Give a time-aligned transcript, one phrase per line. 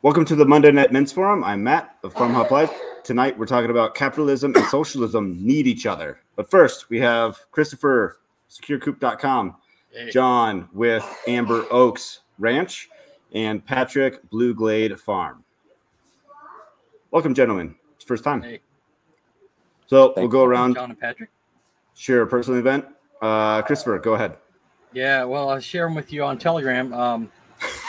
[0.00, 1.42] Welcome to the Monday Night Men's Forum.
[1.42, 2.70] I'm Matt of Farm Hop Life.
[3.02, 6.20] Tonight we're talking about capitalism and socialism need each other.
[6.36, 9.56] But first, we have Christopher, SecureCoop.com,
[10.12, 12.88] John with Amber Oaks Ranch,
[13.32, 15.42] and Patrick Blue Glade Farm.
[17.10, 17.74] Welcome, gentlemen.
[17.96, 18.40] It's first time.
[18.40, 18.60] Hey.
[19.86, 21.30] So we'll go around, John and Patrick.
[21.96, 22.84] share a personal event.
[23.20, 24.36] Uh, Christopher, go ahead.
[24.92, 26.92] Yeah, well, I'll share them with you on Telegram.
[26.94, 27.32] Um,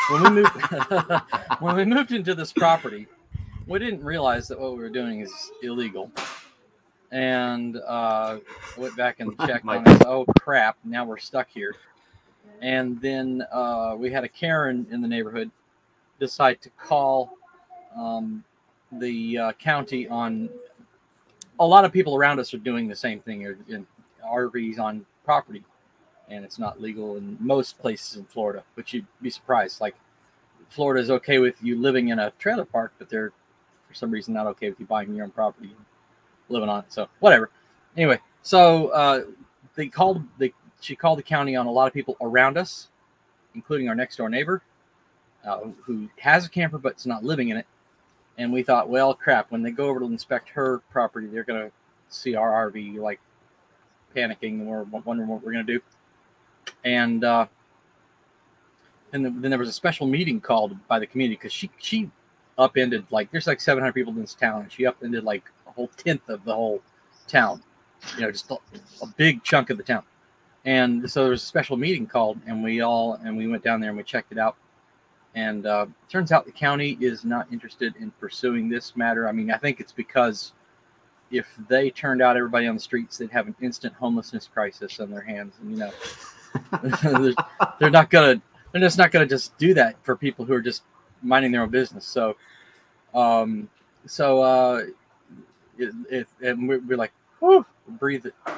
[0.09, 0.51] when we moved
[1.59, 3.07] when we moved into this property,
[3.67, 6.11] we didn't realize that what we were doing is illegal,
[7.11, 8.39] and uh,
[8.77, 10.05] went back and checked on it.
[10.05, 10.77] Oh crap!
[10.84, 11.75] Now we're stuck here.
[12.61, 15.49] And then uh, we had a Karen in the neighborhood
[16.20, 17.38] decide to call
[17.95, 18.44] um,
[18.91, 20.49] the uh, county on.
[21.61, 23.45] A lot of people around us are doing the same thing.
[23.45, 23.86] Are in
[24.25, 25.63] RVs on property
[26.29, 29.81] and it's not legal in most places in Florida, but you'd be surprised.
[29.81, 29.95] Like
[30.69, 33.31] Florida is okay with you living in a trailer park, but they're
[33.88, 35.86] for some reason not okay with you buying your own property and
[36.47, 36.94] living on it.
[36.94, 37.49] So whatever.
[37.97, 39.23] Anyway, so uh,
[39.75, 42.89] they called they she called the county on a lot of people around us,
[43.55, 44.61] including our next door neighbor,
[45.45, 47.66] uh, who has a camper but is not living in it.
[48.38, 49.52] And we thought, well, crap.
[49.52, 51.71] When they go over to inspect her property, they're gonna
[52.08, 53.19] see our RV like
[54.16, 55.80] panicking and we're wondering what we're gonna do
[56.83, 57.45] and uh,
[59.13, 62.09] and then, there was a special meeting called by the community because she she
[62.58, 65.89] upended like there's like 700 people in this town and she upended like a whole
[65.95, 66.81] tenth of the whole
[67.25, 67.63] town
[68.16, 68.55] you know just a,
[69.02, 70.03] a big chunk of the town.
[70.66, 73.80] And so there was a special meeting called and we all and we went down
[73.80, 74.55] there and we checked it out.
[75.36, 79.27] And uh, turns out the county is not interested in pursuing this matter.
[79.27, 80.53] I mean i think it's because
[81.31, 85.11] if they turned out everybody on the streets they'd have an instant homelessness crisis on
[85.11, 85.91] their hands and you know
[87.03, 87.33] they're,
[87.80, 90.83] they're not gonna they're just not gonna just do that for people who are just
[91.22, 92.05] minding their own business.
[92.05, 92.36] So
[93.14, 93.69] um
[94.05, 94.83] so uh
[95.77, 98.52] it, it and we're, we're like whew, breathe a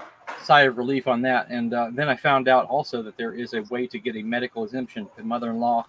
[0.44, 1.47] sigh of relief on that.
[1.50, 4.22] And uh, then i found out also that there is a way to get a
[4.23, 5.85] medical exemption for mother-in-law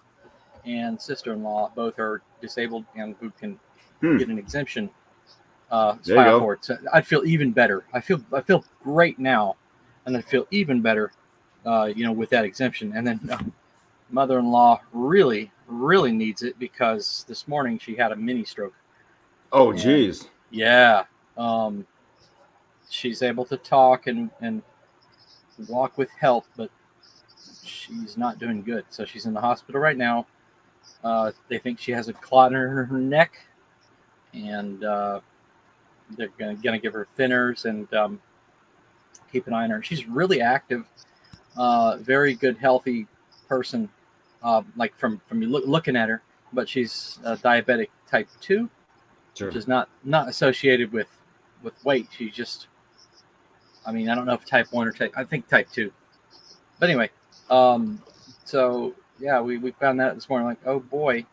[0.65, 1.71] and sister-in-law.
[1.75, 3.59] Both are disabled and who can
[4.01, 4.17] Hmm.
[4.17, 4.89] get an exemption
[5.71, 6.57] uh There you go.
[6.59, 7.85] so i'd feel even better.
[7.93, 9.55] I feel i feel great now
[10.05, 11.11] and i feel even better
[11.65, 12.93] uh, you know, with that exemption.
[12.95, 13.39] And then uh,
[14.11, 18.73] mother-in-law really, really needs it because this morning she had a mini stroke.
[19.51, 19.83] Oh, Yeah.
[19.83, 20.27] geez.
[20.51, 21.85] Yeah, um,
[22.89, 24.61] she's able to talk and and
[25.67, 26.69] walk with help, but
[27.63, 28.85] she's not doing good.
[28.89, 30.27] So she's in the hospital right now.
[31.03, 33.33] Uh, they think she has a clot in her neck,
[34.35, 35.21] and uh,
[36.17, 38.21] they're gonna, gonna give her thinners and um,
[39.31, 39.81] keep an eye on her.
[39.81, 40.85] She's really active,
[41.57, 43.07] uh, very good, healthy
[43.47, 43.89] person.
[44.41, 46.21] Uh, like from from you look, looking at her,
[46.51, 48.69] but she's uh, diabetic type two
[49.35, 49.47] Sure.
[49.47, 51.07] which is not not associated with
[51.63, 52.07] with weight.
[52.15, 52.67] She's just,
[53.85, 55.13] I mean, I don't know if type one or type.
[55.15, 55.91] I think type two.
[56.79, 57.09] But anyway,
[57.49, 58.01] um,
[58.43, 60.47] so yeah, we, we found that this morning.
[60.47, 61.25] Like, oh boy.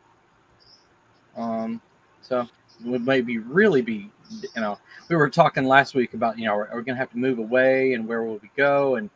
[1.36, 1.80] Um,
[2.22, 2.48] so
[2.84, 6.68] we maybe really be, you know, we were talking last week about, you know, are,
[6.70, 8.96] are we gonna have to move away and where will we go?
[8.96, 9.10] And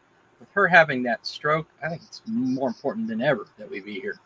[0.44, 3.98] with her having that stroke, I think it's more important than ever that we be
[4.00, 4.18] here.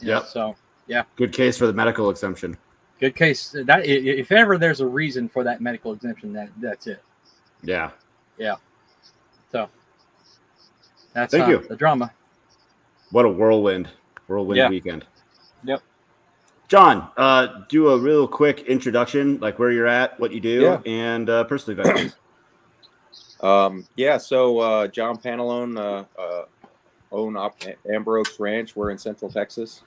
[0.00, 0.22] Yeah.
[0.24, 0.54] So
[0.86, 1.02] yeah.
[1.16, 2.56] Good case for the medical exemption.
[3.00, 3.54] good case.
[3.64, 7.02] That if ever there's a reason for that medical exemption, that that's it.
[7.62, 7.90] Yeah.
[8.38, 8.56] Yeah.
[9.50, 9.68] So
[11.12, 11.58] that's Thank uh, you.
[11.68, 12.12] the drama.
[13.10, 13.88] What a whirlwind,
[14.28, 14.68] whirlwind Yeah.
[14.70, 15.04] weekend.
[15.64, 15.82] Yep.
[16.68, 20.80] John, uh, do a real quick introduction, like where you're at, what you do, Yeah.
[20.86, 22.16] and uh, personal event.
[23.42, 26.44] Um, yeah, so uh, John Pantalone uh, uh,
[27.10, 28.76] own op- Amber Oaks Ranch.
[28.76, 29.82] We're in Central Texas.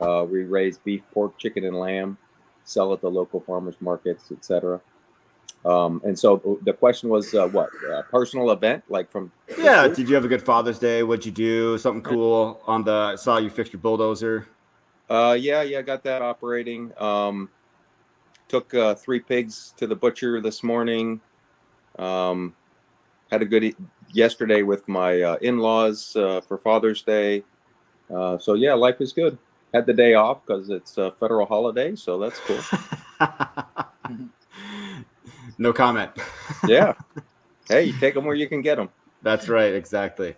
[0.00, 2.16] Uh, we raise beef, pork, chicken, and lamb.
[2.64, 4.80] Sell at the local farmers markets, etc.
[5.64, 9.32] Um, and so the question was, uh, what uh, personal event like from?
[9.58, 9.88] yeah.
[9.88, 11.02] Did you have a good Father's Day?
[11.02, 11.78] What'd you do?
[11.78, 12.92] Something cool on the?
[12.92, 14.46] I saw you fixed your bulldozer.
[15.08, 16.92] Uh, yeah, yeah, got that operating.
[16.98, 17.50] Um,
[18.48, 21.20] took uh, three pigs to the butcher this morning.
[21.98, 22.54] Um,
[23.34, 23.74] had a good e-
[24.12, 27.42] yesterday with my uh, in-laws uh, for Father's Day.
[28.14, 29.36] Uh, so yeah, life is good.
[29.72, 32.60] Had the day off because it's a federal holiday, so that's cool.
[35.58, 36.10] no comment.
[36.68, 36.94] Yeah.
[37.68, 38.88] hey, you take them where you can get them.
[39.22, 39.74] That's right.
[39.74, 40.36] Exactly.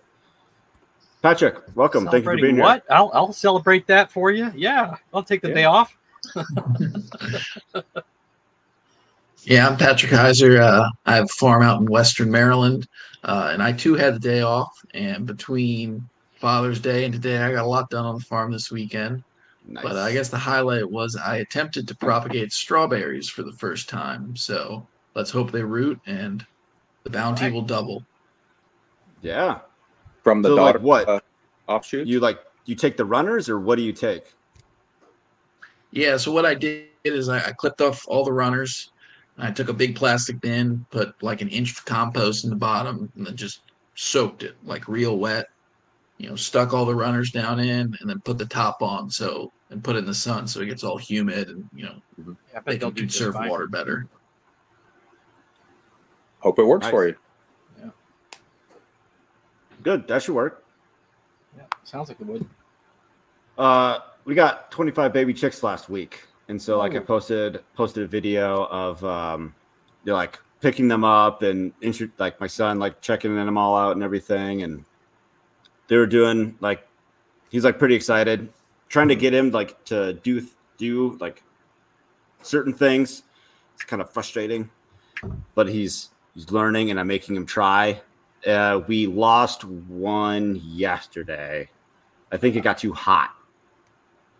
[1.22, 2.04] Patrick, welcome.
[2.04, 2.64] Thank you for Celebrating being here.
[2.64, 2.82] what?
[2.88, 4.50] I'll I'll celebrate that for you.
[4.56, 5.54] Yeah, I'll take the Yeah.
[5.54, 5.94] day off.
[9.44, 10.60] Yeah, I'm Patrick Heizer.
[10.60, 12.88] Uh, I have a farm out in Western Maryland,
[13.22, 14.72] uh, and I too had the day off.
[14.94, 18.70] And between Father's Day and today, I got a lot done on the farm this
[18.70, 19.22] weekend.
[19.68, 19.82] Nice.
[19.82, 24.34] But I guess the highlight was I attempted to propagate strawberries for the first time.
[24.36, 26.44] So let's hope they root and
[27.04, 27.52] the bounty Right.
[27.52, 28.04] will double.
[29.22, 29.60] yeah.
[30.22, 31.08] From the So, like, what?
[31.08, 31.20] uh,
[31.68, 32.06] offshoot.
[32.08, 34.24] You like you take the runners or what do you take?
[35.92, 38.90] Yeah, so what I did is I, I clipped off all the runners.
[39.38, 43.10] I took a big plastic bin, put like an inch of compost in the bottom,
[43.16, 43.60] and then just
[43.94, 45.46] soaked it like real wet.
[46.18, 49.10] You know, stuck all the runners down in, and then put the top on.
[49.10, 52.02] So and put it in the sun so it gets all humid, and you know
[52.18, 52.24] Yeah,
[52.56, 54.06] I they bet they'll can conserve water better.
[56.40, 56.90] Hope it works Nice.
[56.90, 57.16] for you.
[57.80, 57.90] Yeah.
[59.82, 60.64] Good, that should work.
[61.56, 62.46] Yeah, sounds like it would.
[63.58, 67.00] Uh, we got 25 baby chicks last week, and so like I Oh.
[67.00, 69.54] posted posted a video of um,
[70.04, 73.76] you know, like picking them up and intro- like my son like checking them all
[73.76, 74.84] out and everything, and
[75.88, 76.86] they were doing like
[77.50, 78.48] he's like pretty excited,
[78.88, 80.46] trying to get him like to do
[80.78, 81.42] do like
[82.42, 83.22] certain things.
[83.74, 84.70] It's kind of frustrating,
[85.54, 88.00] but he's he's learning, and I'm making him try.
[88.46, 91.68] Uh, we lost one yesterday.
[92.30, 93.34] I think it got too hot.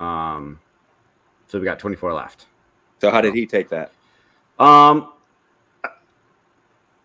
[0.01, 0.61] Um,
[1.49, 2.47] so we got 24 left.
[3.01, 3.93] So how did he take that?
[4.59, 5.13] Um,
[5.85, 5.89] I,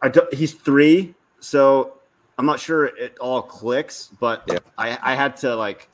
[0.01, 1.97] I he's three, so
[2.37, 4.59] I'm not sure it all clicks, but Yeah.
[4.77, 5.89] I, I had to like,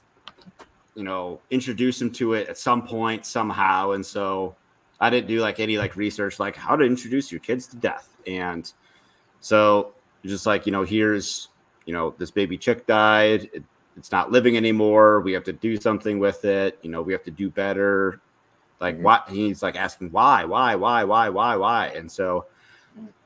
[0.95, 4.55] you know, introduce him to it at some point somehow, and so
[4.99, 8.09] I didn't do like any like research like how to introduce your kids to death,
[8.25, 8.71] and
[9.39, 9.93] so
[10.25, 11.49] just like you know, here's
[11.85, 13.49] you know this baby chick died.
[13.53, 13.63] It,
[13.95, 15.21] it's not living anymore.
[15.21, 16.77] We have to do something with it.
[16.83, 18.21] You know, we have to do better.
[18.79, 22.45] Like what he's like asking why, why, why, why, why, why, and so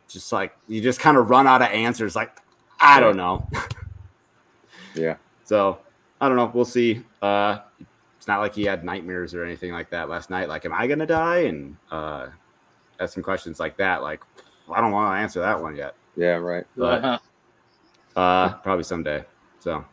[0.07, 2.15] just like you just kind of run out of answers.
[2.15, 2.37] Like
[2.79, 3.47] I don't know.
[4.95, 5.15] Yeah.
[5.45, 5.79] So
[6.19, 6.51] I don't know.
[6.53, 7.01] We'll see.
[7.21, 7.59] Uh,
[8.17, 10.49] it's not like he had nightmares or anything like that last night.
[10.49, 11.39] Like, am I gonna die?
[11.43, 12.27] And uh,
[12.99, 14.01] ask some questions like that.
[14.03, 14.21] Like,
[14.71, 15.95] I don't want to answer that one yet.
[16.15, 16.65] Yeah, right.
[16.75, 18.19] But- Uh-huh.
[18.19, 19.23] Uh, probably someday.
[19.59, 19.85] So,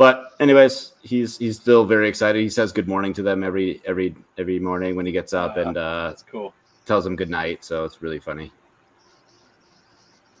[0.00, 2.40] but anyways, he's he's still very excited.
[2.40, 5.60] He says good morning to them every every every morning when he gets up, Uh,
[5.60, 6.54] and uh, That's cool.
[6.86, 7.62] tells them good night.
[7.62, 8.50] So it's really funny.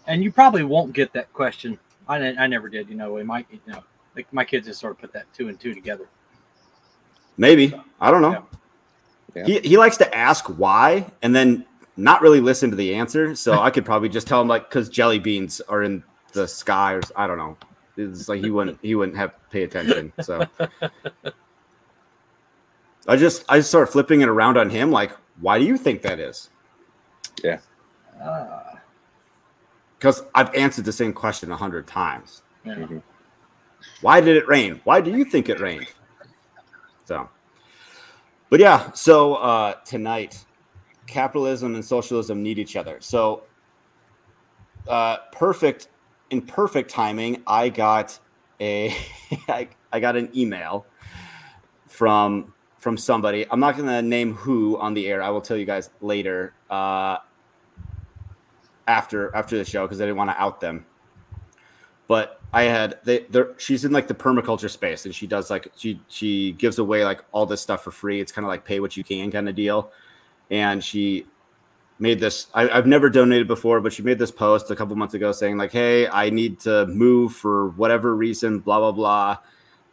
[0.06, 1.78] And you probably won't get that question.
[2.08, 2.88] I, ne- I never did.
[2.88, 3.46] You know, we might.
[3.52, 3.84] You know,
[4.16, 6.08] like my kids just sort of put that two and two together.
[7.36, 8.32] Maybe I don't know.
[8.32, 8.42] Yeah.
[9.34, 9.44] Yeah.
[9.44, 11.66] He he likes to ask why and then
[11.98, 13.34] not really listen to the answer.
[13.34, 16.02] So I could probably just tell him like because jelly beans are in
[16.32, 17.58] the sky or s- I don't know.
[18.00, 20.12] It's like he wouldn't he wouldn't have pay attention.
[20.20, 20.46] So
[23.06, 26.02] I just I just start flipping it around on him like why do you think
[26.02, 26.50] that is?
[27.42, 27.58] Yeah.
[28.22, 28.78] Ah,
[29.98, 32.42] Because I've answered the same question a hundred times.
[32.64, 32.74] yeah.
[32.74, 33.02] Mhm.
[34.02, 34.80] Why did it rain?
[34.84, 35.86] Why do you think it rained?
[37.04, 37.28] So,
[38.50, 40.44] but yeah, so uh, tonight,
[41.06, 42.98] capitalism and socialism need each other.
[43.00, 43.44] So,
[44.86, 45.88] uh, perfect,
[46.30, 48.18] in perfect timing, I got
[48.60, 48.94] a,
[49.48, 50.86] I, I got an email
[51.86, 53.46] from from somebody.
[53.50, 55.22] I'm not going to name who on the air.
[55.22, 56.54] I will tell you guys later.
[56.70, 57.18] Uh,
[58.90, 60.84] after after the show because I didn't want to out them.
[62.08, 63.24] But I had they
[63.56, 67.24] she's in like the permaculture space and she does like she she gives away like
[67.32, 68.20] all this stuff for free.
[68.20, 69.92] It's kind of like pay what you can kind of deal.
[70.50, 71.26] And she
[72.00, 75.14] made this I, I've never donated before, but she made this post a couple months
[75.14, 79.38] ago saying like, "Hey, I need to move for whatever reason, blah blah blah.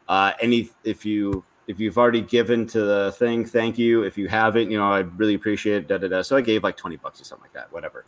[0.07, 4.03] Uh, any if you if you've already given to the thing, thank you.
[4.03, 5.87] If you haven't, you know, I really appreciate it.
[5.87, 6.21] Da, da, da.
[6.21, 8.05] So I gave like 20 bucks or something like that, whatever.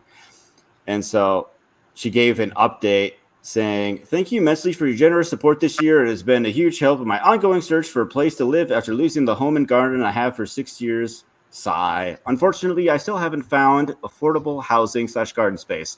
[0.88, 1.50] And so
[1.94, 6.06] she gave an update saying, Thank you immensely for your generous support this year.
[6.06, 8.72] It has been a huge help in my ongoing search for a place to live
[8.72, 11.26] after losing the home and garden I have for six years.
[11.52, 12.18] Sigh.
[12.28, 15.98] Unfortunately, I still haven't found affordable housing slash garden space.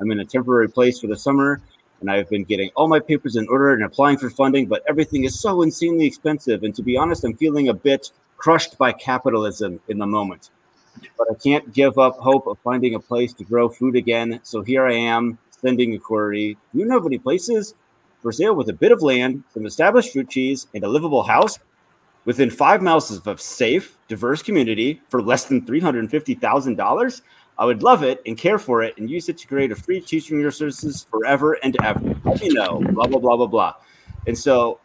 [0.00, 1.60] I'm in a temporary place for the summer
[2.02, 5.24] and I've been getting all my papers in order and applying for funding, but everything
[5.24, 6.64] is so insanely expensive.
[6.64, 10.50] And to be honest, I'm feeling a bit crushed by capitalism in the moment.
[11.16, 14.40] But I can't give up hope of finding a place to grow food again.
[14.42, 16.58] So here I am sending a query.
[16.72, 17.74] Do you know of any places
[18.20, 21.58] for sale with a bit of land, some established fruit trees, and a livable house
[22.24, 27.22] within five miles of a safe, diverse community for less than $350,000?
[27.58, 30.00] I would love it and care for it and use it to create a free
[30.00, 32.00] teaching resources forever and ever.
[32.24, 33.74] Let me know, blah, blah, blah, blah, blah.
[34.26, 34.80] And so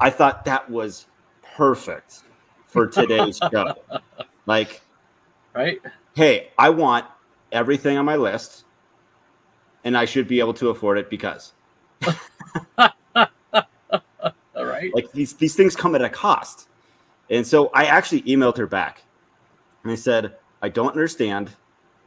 [0.00, 1.06] I thought that was
[1.42, 2.22] perfect
[2.66, 3.74] for today's show.
[4.46, 4.80] Like,
[5.54, 5.80] Right?
[6.14, 7.04] hey, I want
[7.52, 8.64] everything on my list
[9.84, 11.52] and I should be able to afford it because
[14.78, 14.94] right.
[14.94, 16.68] like these these things come at a cost.
[17.30, 19.02] And so I actually emailed her back
[19.82, 21.50] and I said, I don't understand.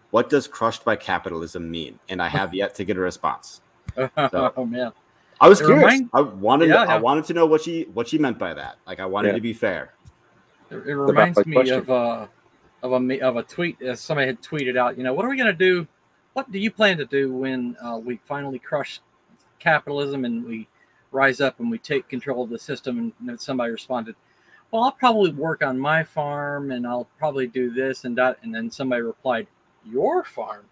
[0.10, 1.98] What does crushed by capitalism mean?
[2.10, 3.62] And I have yet to get a response.
[3.98, 4.92] oh man.
[5.40, 5.84] I was It curious.
[5.84, 6.98] remind- I wanted Yeah, I yeah.
[7.00, 8.78] wanted to know what she what she meant by that.
[8.88, 9.36] Like I wanted Yeah.
[9.36, 9.94] to be fair.
[10.70, 11.78] It, it reminds me question.
[11.80, 12.28] of uh,
[12.84, 13.82] of a of a tweet.
[13.82, 14.98] Uh, somebody had tweeted out.
[14.98, 15.88] You know, what are we going to do?
[16.34, 19.02] What do you plan to do when uh, we finally crush
[19.60, 20.68] capitalism and we
[21.12, 23.14] rise up and we take control of the system?
[23.28, 24.16] And somebody responded,
[24.72, 28.54] "Well, I'll probably work on my farm and I'll probably do this and that." And
[28.54, 29.48] then somebody replied,
[29.86, 30.66] "Your farm."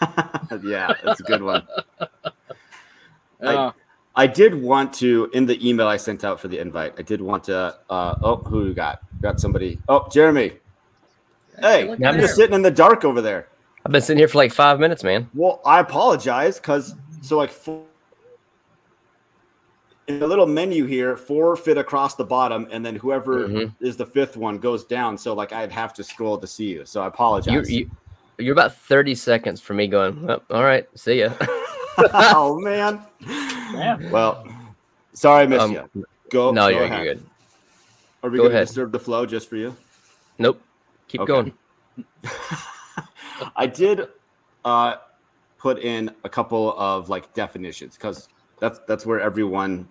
[0.64, 1.66] yeah, that's a good one.
[3.42, 3.72] I- Uh,
[4.16, 6.94] I did want to in the email I sent out for the invite.
[6.98, 7.76] I did want to.
[7.88, 9.00] Uh, oh, who we got?
[9.22, 9.78] Got somebody.
[9.88, 10.54] Oh, Jeremy.
[11.60, 13.46] Hey, look you're at just sitting in the dark over there.
[13.86, 15.30] I've been sitting here for like five minutes, man.
[15.34, 17.84] Well, I apologize because so like four,
[20.08, 23.74] in the little menu here, four fit across the bottom, and then whoever Mhm.
[23.80, 25.18] is the fifth one goes down.
[25.18, 26.86] So like I'd have to scroll to see you.
[26.86, 27.70] So I apologize.
[27.70, 27.90] You, you,
[28.38, 31.34] you're about 30 seconds from me going, well, all right, see ya.
[32.14, 33.02] oh man.
[33.72, 34.10] Man.
[34.10, 34.46] Well,
[35.12, 36.06] sorry I missed Um, you.
[36.30, 36.52] Go.
[36.52, 37.04] no, go you're, ahead.
[37.04, 37.26] you're good.
[38.22, 38.66] Are we Go going to ahead.
[38.66, 39.76] disturb the flow just for you?
[40.38, 40.60] Nope.
[41.08, 41.32] Keep Okay.
[41.32, 41.52] going.
[43.56, 44.08] I did
[44.64, 44.96] uh,
[45.58, 48.28] put in a couple of like definitions because
[48.60, 49.88] that's that's where everyone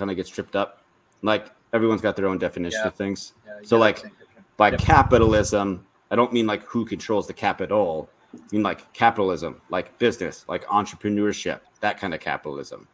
[0.00, 0.82] kind of gets tripped up.
[1.22, 2.88] Like everyone's got their own definition Yeah.
[2.88, 3.34] of things.
[3.46, 4.44] Yeah, So, like, that same picture.
[4.56, 8.08] By capitalism, I don't mean like who controls the capital.
[8.34, 12.88] I mean like capitalism, like business, like entrepreneurship, that kind of capitalism.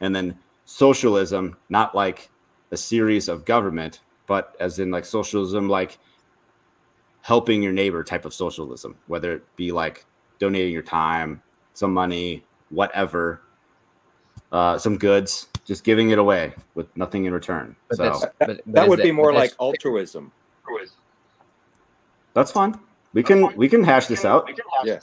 [0.00, 2.30] And then socialism, not like
[2.70, 5.98] a series of government, but as in like socialism, like
[7.22, 10.04] helping your neighbor type of socialism, whether it be like
[10.38, 11.42] donating your time,
[11.74, 13.42] some money, whatever,
[14.52, 17.74] uh, some goods, just giving it away with nothing in return.
[17.88, 20.32] But so that's, that's, but, but That is would be more like that's- altruism.
[22.34, 22.78] That's fine.
[23.14, 24.50] We can we can hash this out.
[24.84, 24.98] Yeah.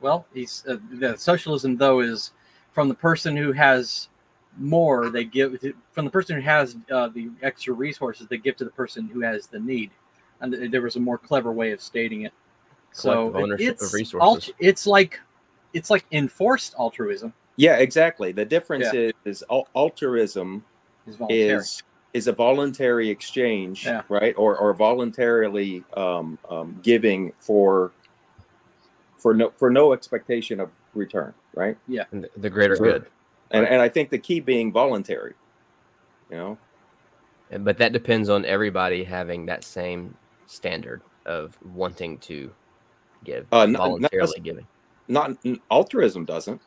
[0.00, 2.32] Well, he's uh, the socialism though is
[2.72, 4.08] from the person who has
[4.58, 5.08] more.
[5.08, 5.56] They give
[5.92, 8.26] from the person who has uh, the extra resources.
[8.28, 9.90] They give to the person who has the need,
[10.40, 12.32] and th- there was a more clever way of stating it.
[12.92, 14.20] So Collective it- of it's resources.
[14.20, 15.18] alt- it's like
[15.72, 18.30] it's like enforced altruism Yeah, exactly.
[18.32, 19.00] The difference Yeah.
[19.00, 20.64] is, is al- altruism
[21.06, 21.82] is is
[22.14, 24.02] is a voluntary exchange, Yeah.
[24.08, 24.34] right?
[24.38, 27.90] Or or voluntarily um, um, giving for
[29.18, 31.76] for no for no expectation of return, right?
[32.12, 32.92] and the- the greater Sure.
[32.92, 33.06] good.
[33.50, 35.34] And and I think the key being voluntary.
[36.30, 36.58] You know,
[37.58, 40.14] But that depends on everybody having that same
[40.46, 42.52] standard of wanting to
[43.24, 44.66] give, Uh, n- not voluntarily giving.
[45.08, 45.32] not
[45.70, 46.60] altruism doesn't.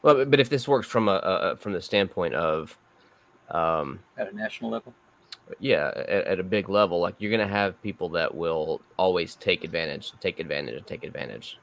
[0.00, 2.76] Well, but- but if this works from a, a a- from the standpoint of,
[3.50, 4.94] um, at a national level.
[5.60, 9.64] yeah, at, at a big level, like you're gonna have people that will always take
[9.64, 11.58] advantage, take advantage, and take advantage.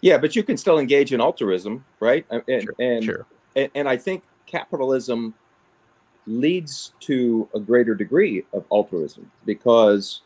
[0.00, 2.26] Yeah, but you can still engage in altruism, right?
[2.30, 3.26] And and Sure, and, sure.
[3.54, 5.34] and, and I think capitalism
[6.26, 10.22] leads to a greater degree of altruism because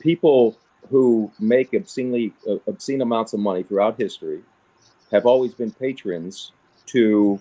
[0.00, 0.56] people
[0.90, 4.40] who make obscenely uh, obscene amounts of money throughout history
[5.12, 6.52] have always been patrons
[6.86, 7.40] to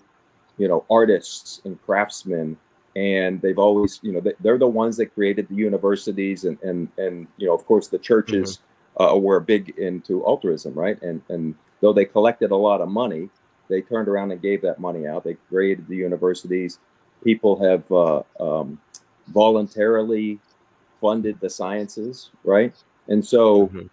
[0.57, 2.57] you know artists and craftsmen.
[2.97, 6.87] And they've always you know they, they're the ones that created the universities and and
[6.97, 8.59] and you know of course the churches
[8.99, 11.01] uh, were big into altruism right?
[11.01, 13.29] And and though they collected a lot of money
[13.67, 15.23] they turned around and gave that money out.
[15.23, 16.79] They created the universities.
[17.23, 18.79] People have uh, um,
[19.29, 20.39] voluntarily
[21.01, 22.73] funded the sciences right?
[23.07, 23.89] And so Mhm.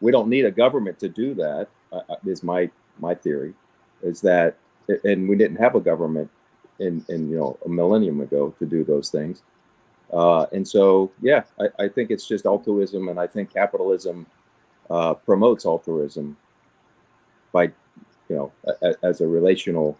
[0.00, 3.54] we don't need a government to do that uh, uh, is my my theory
[4.02, 4.56] is that
[5.04, 6.30] and we didn't have a government
[6.78, 9.42] in in you know a millennium ago to do those things.
[10.12, 14.26] Uh, and so yeah I, I think it's just altruism and i think capitalism
[14.90, 16.36] uh, promotes altruism
[17.52, 17.64] by
[18.28, 18.52] you know
[18.82, 19.96] a, as a relational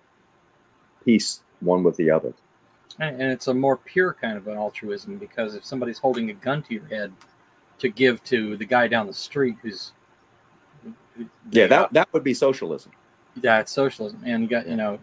[1.04, 2.32] piece one with the other.
[2.98, 6.62] And it's a more pure kind of an altruism because if somebody's holding a gun
[6.64, 7.12] to your head
[7.78, 9.92] to give to the guy down the street who's
[11.50, 12.92] yeah that that would be socialism
[13.42, 14.22] yeah, it's socialism.
[14.24, 14.98] And you got you know,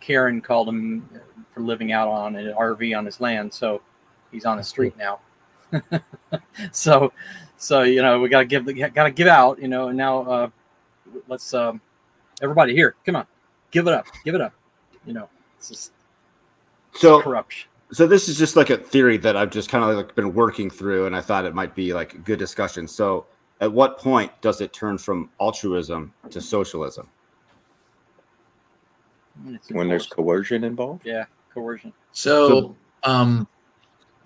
[0.00, 1.08] Karen called him
[1.50, 3.82] for living out on an RV on his land, so
[4.30, 5.20] he's on the street now.
[6.72, 7.12] so,
[7.56, 9.88] so you know, we gotta give the gotta give out, you know.
[9.88, 10.48] And now, uh,
[11.28, 11.80] let's um,
[12.40, 13.26] everybody here, come on,
[13.70, 14.54] give it up, give it up.
[15.04, 15.28] You know,
[15.58, 15.92] it's just
[16.94, 17.68] So corruption.
[17.92, 20.70] so this is just like a theory that I've just kind of like been working
[20.70, 22.86] through, and I thought it might be like good discussion.
[22.86, 23.26] So,
[23.62, 27.08] at what point does it turn from altruism to socialism?
[29.46, 31.06] And when there's coercion involved?
[31.06, 31.92] Yeah coercion.
[32.12, 33.46] So, um,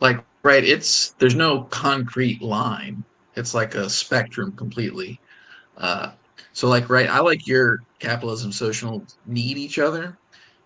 [0.01, 3.05] like right it's there's no concrete line.
[3.35, 5.21] It's like a spectrum completely.
[5.77, 6.13] Uh,
[6.53, 10.17] so like right i like your capitalism social need each other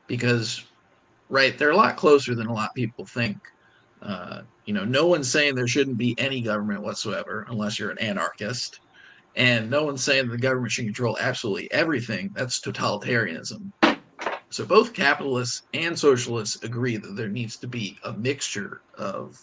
[0.06, 0.64] because
[1.28, 3.36] right they're a lot closer than a lot of people think.
[4.02, 7.98] Uh, you know no one's saying there shouldn't be any government whatsoever unless you're an
[7.98, 8.78] anarchist
[9.34, 13.72] and no one's saying the government should control absolutely everything that's totalitarianism
[14.48, 19.36] so both capitalists and socialists agree that there needs to be a mixture of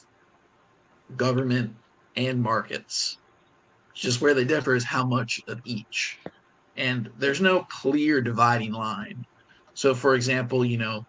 [1.18, 1.76] government
[2.16, 3.18] and markets.
[3.94, 6.20] Just where they differ is how much of each.
[6.78, 9.26] And there's no clear dividing line.
[9.74, 11.06] So, for example, you know,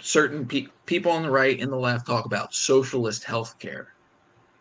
[0.00, 3.84] certain pe- people on the right and the left talk about socialist healthcare.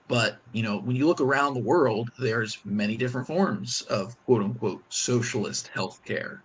[0.08, 4.42] But, you know, when you look around the world, there's many different forms of quote
[4.42, 6.38] unquote socialist healthcare.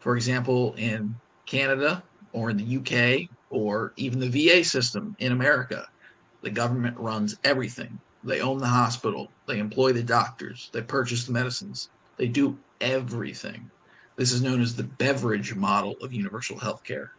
[0.00, 1.14] For example, in
[1.46, 5.86] Canada or in the UK or even the VA system in America,
[6.42, 7.98] the government runs everything.
[8.24, 13.68] They own the hospital, they employ the doctors, they purchase the medicines, they do everything.
[14.16, 17.10] This is known as the Beveridge model of universal health care.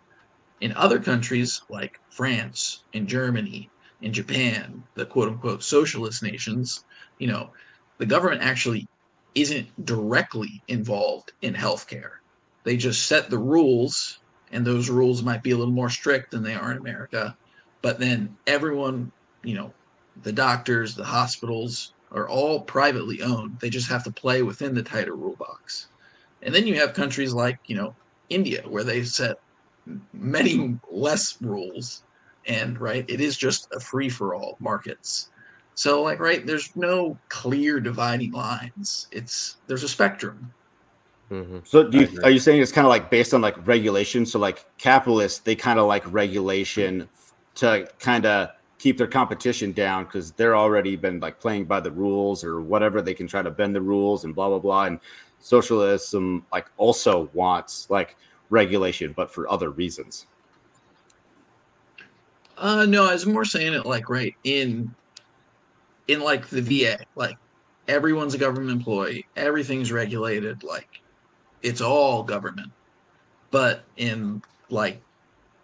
[0.63, 3.69] In other countries like France and Germany
[4.01, 6.85] and Japan, the quote unquote socialist nations,
[7.19, 7.51] you know,
[7.97, 8.87] the government actually
[9.35, 12.11] isn't directly involved in healthcare.
[12.63, 14.21] They just set the rules,
[14.53, 17.35] and those rules might be a little more strict than they are in America.
[17.81, 19.11] But then everyone,
[19.43, 19.73] you know,
[20.21, 23.59] the doctors, the hospitals are all privately owned.
[23.59, 25.89] They just have to play within the tighter rule box.
[26.41, 27.97] And then you have countries like, you know,
[28.29, 29.35] India, where they set
[30.13, 32.03] many less rules.
[32.45, 35.29] And right, it is just a free for all markets.
[35.75, 39.07] So, like, right, there's no clear dividing lines.
[39.11, 40.53] It's there's a spectrum.
[41.31, 41.59] Mm-hmm.
[41.63, 44.25] So, do you, are you saying it's kind of like based on like regulation?
[44.25, 47.07] So, like capitalists, they kind of like regulation
[47.55, 51.91] to kind of keep their competition down because they're already been like playing by the
[51.91, 53.01] rules or whatever.
[53.01, 54.83] They can try to bend the rules and blah blah blah.
[54.83, 54.99] And
[55.39, 58.15] socialism like also wants like
[58.49, 60.27] regulation, but for other reasons.
[62.57, 64.93] Uh, no, I was more saying it like right in
[66.07, 67.37] in like the VA, like
[67.87, 70.89] everyone's a government employee, everything's regulated, like
[71.61, 72.71] it's all government.
[73.51, 75.01] But in like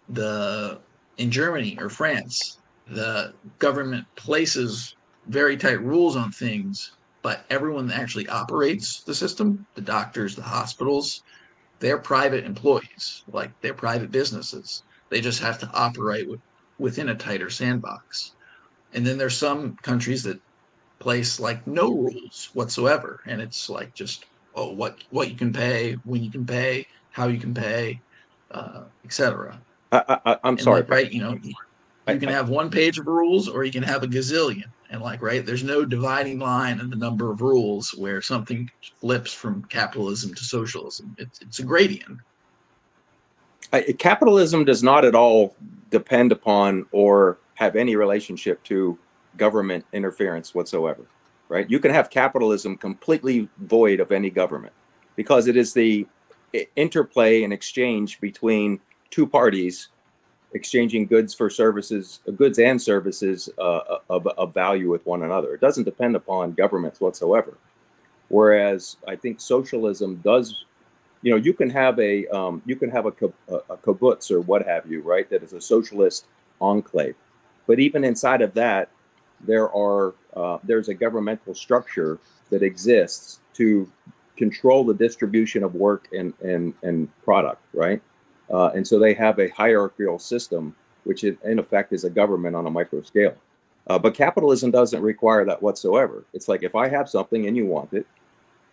[0.08, 0.80] the
[1.18, 4.96] in Germany or France, the government places
[5.28, 10.42] very tight rules on things, but everyone that actually operates the system, the doctors, the
[10.42, 11.22] hospitals,
[11.80, 14.84] they're private employees, like they're private businesses.
[15.08, 16.40] They just have to operate with,
[16.78, 18.32] within a tighter sandbox.
[18.94, 20.40] And then there's some countries that
[20.98, 25.94] place like no rules whatsoever, and it's like just oh what what you can pay,
[26.04, 28.00] when you can pay, how you can pay,
[28.50, 29.58] uh, etc.
[29.92, 31.12] I, am sorry, like, right?
[31.12, 31.38] You know,
[32.14, 35.22] you, can have one page of rules, or you can have a gazillion, and like
[35.22, 38.70] right, there's no dividing line in the number of rules where something
[39.00, 41.14] flips from capitalism to socialism.
[41.18, 42.18] It's it's a gradient.
[43.72, 45.54] I, capitalism does not at all
[45.90, 48.98] depend upon or have any relationship to
[49.36, 51.06] government interference whatsoever
[51.48, 54.72] right you can have capitalism completely void of any government
[55.14, 56.06] because it is the
[56.76, 59.88] interplay and exchange between two parties
[60.52, 65.54] exchanging goods for services, goods and services uh, of, of value with one another.
[65.54, 67.56] It doesn't depend upon governments whatsoever.
[68.28, 70.64] Whereas I think socialism does,
[71.22, 73.12] you know, you can have a um, you can have a,
[73.48, 75.28] a kibbutz or what have you, right?
[75.30, 76.26] That is a socialist
[76.60, 77.16] enclave,
[77.66, 78.88] but even inside of that,
[79.40, 82.18] there are uh, there's a governmental structure
[82.50, 83.90] that exists to
[84.36, 88.00] control the distribution of work and and and product, right?
[88.52, 92.66] Uh, and so they have a hierarchical system, which in effect is a government on
[92.66, 93.34] a micro scale.
[93.86, 96.24] Uh, but capitalism doesn't require that whatsoever.
[96.32, 98.06] It's like if I have something and you want it,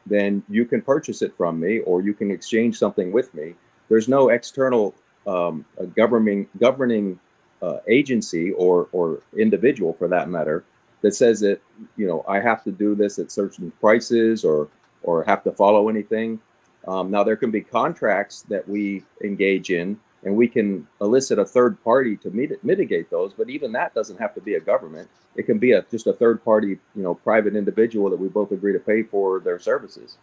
[0.06, 3.56] then you can purchase it from me or you can exchange something with me.
[3.90, 7.20] There's no external um, governing governing
[7.62, 10.64] uh, agency or or individual for that matter
[11.02, 11.62] that says that
[11.96, 14.70] you know I have to do this at certain prices or
[15.04, 16.40] or have to follow anything.
[16.88, 21.46] Um, now, there can be contracts that we engage in, and we can elicit a
[21.46, 23.34] third party to mit- mitigate those.
[23.34, 25.10] But even that doesn't have to be a government.
[25.36, 28.52] It can be a just a third party, you know, private individual that we both
[28.52, 30.18] agree to pay for their services.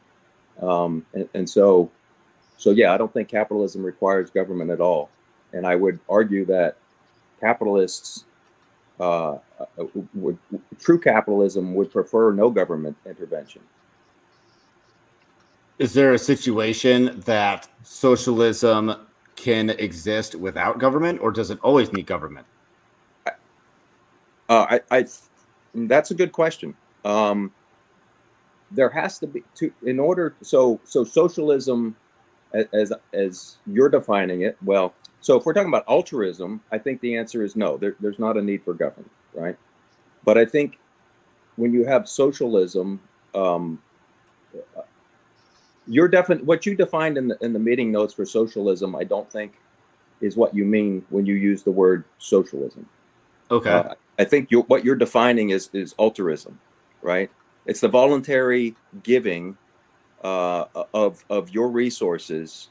[0.61, 1.91] Um, and, and so,
[2.57, 5.11] so yeah, I don't think capitalism requires government at all.
[5.53, 6.77] And I would argue that
[7.41, 8.25] capitalists,
[8.99, 10.39] uh, uh would,
[10.81, 13.61] true capitalism, would prefer no government intervention
[15.79, 18.95] is there a situation that socialism
[19.37, 22.47] can exist without government, or does it always need government?
[23.27, 23.31] Uh,
[24.49, 25.07] I, I,
[25.75, 26.77] that's a good question.
[27.05, 27.53] Um,
[28.71, 30.35] there has to be to in order.
[30.43, 31.97] So, so socialism,
[32.73, 34.95] as as you're defining it, well.
[35.21, 37.79] So, if we're talking about altruism, I think the answer is no.
[37.79, 39.57] There, there's not a need for government, right?
[40.25, 40.79] But I think
[41.57, 43.01] when you have socialism,
[43.35, 43.81] um,
[45.87, 48.95] you're definitely what you defined in the in the meeting notes for socialism.
[48.97, 49.55] I don't think
[50.21, 52.89] is what you mean when you use the word socialism.
[53.51, 53.71] Okay.
[53.71, 56.61] Uh, I think you what you're defining is is altruism,
[57.03, 57.31] right?
[57.67, 59.57] It's the voluntary giving
[60.23, 62.69] uh, of of your resources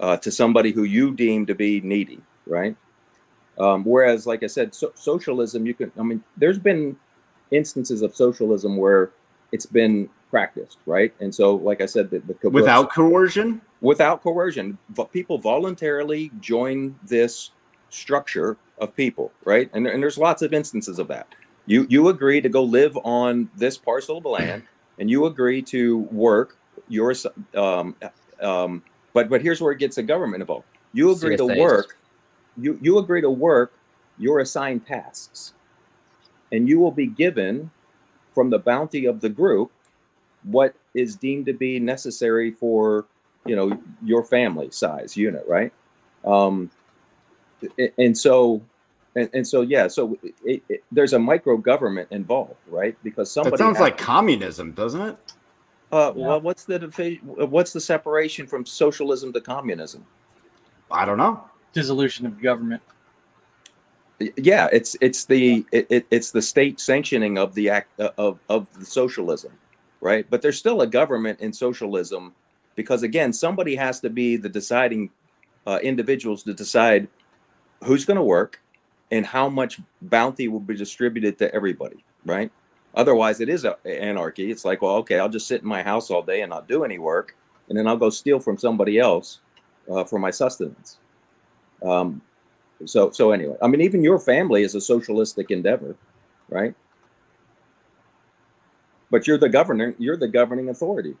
[0.00, 2.76] uh, to somebody who you deem to be needy, right?
[3.58, 5.92] Um, whereas, like I said, so, socialism, you can.
[5.98, 6.96] I mean, there's been
[7.50, 9.10] instances of socialism where
[9.52, 11.14] it's been practiced, right?
[11.20, 13.60] And so, like I said, the, the kibbutz- Without coercion?
[13.82, 17.50] without coercion, vo- people voluntarily join this
[17.90, 19.68] structure of people, right?
[19.74, 21.28] And, and there's lots of instances of that.
[21.66, 24.62] You you agree to go live on this parcel of land,
[24.98, 26.56] and you agree to work
[26.88, 27.94] your s- um,
[28.40, 30.64] um, but but here's where it gets the government involved.
[30.94, 31.98] You agree to work.
[32.56, 33.74] You you agree to work
[34.18, 35.52] your assigned tasks,
[36.50, 37.70] and you will be given
[38.34, 39.70] from the bounty of the group
[40.44, 43.06] what is deemed to be necessary for
[43.46, 45.72] you know your family size unit right
[46.24, 46.70] um
[47.98, 48.60] and so
[49.14, 53.52] and, and so yeah so it, it, there's a micro government involved right because somebody
[53.56, 55.16] That sounds has like to- communism, doesn't it?
[55.92, 56.26] uh, Yeah.
[56.28, 60.04] well what's the divi- what's the separation from socialism to communism
[60.90, 61.42] I don't know.
[61.72, 62.82] Dissolution of government.
[64.36, 68.38] yeah it's it's the it, it, it's the state sanctioning of the act uh, of
[68.48, 69.52] of the socialism
[70.02, 70.26] right?
[70.28, 72.34] But there's still a government in socialism
[72.76, 75.10] because again somebody has to be the deciding
[75.66, 77.08] uh, individuals to decide
[77.84, 78.60] who's going to work
[79.10, 82.52] and how much bounty will be distributed to everybody right?
[82.94, 84.50] Otherwise it is a, anarchy.
[84.50, 86.84] It's like well okay i'll just sit in my house all day and not do
[86.84, 87.36] any work
[87.68, 89.40] and then i'll go steal from somebody else
[89.90, 90.98] uh, for my sustenance.
[91.82, 92.20] Um,
[92.86, 95.94] so so anyway i mean even your family is a socialistic endeavor
[96.48, 96.74] right
[99.12, 101.14] but you're the governor you're the governing authority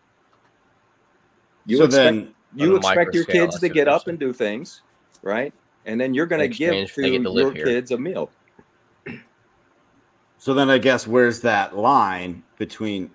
[1.66, 4.82] you so expect, then, you expect your kids to get up and do things
[5.22, 5.54] right
[5.86, 7.64] and then you're going to give to to your here.
[7.64, 8.28] kids a meal
[10.42, 13.12] so then I guess where's that line between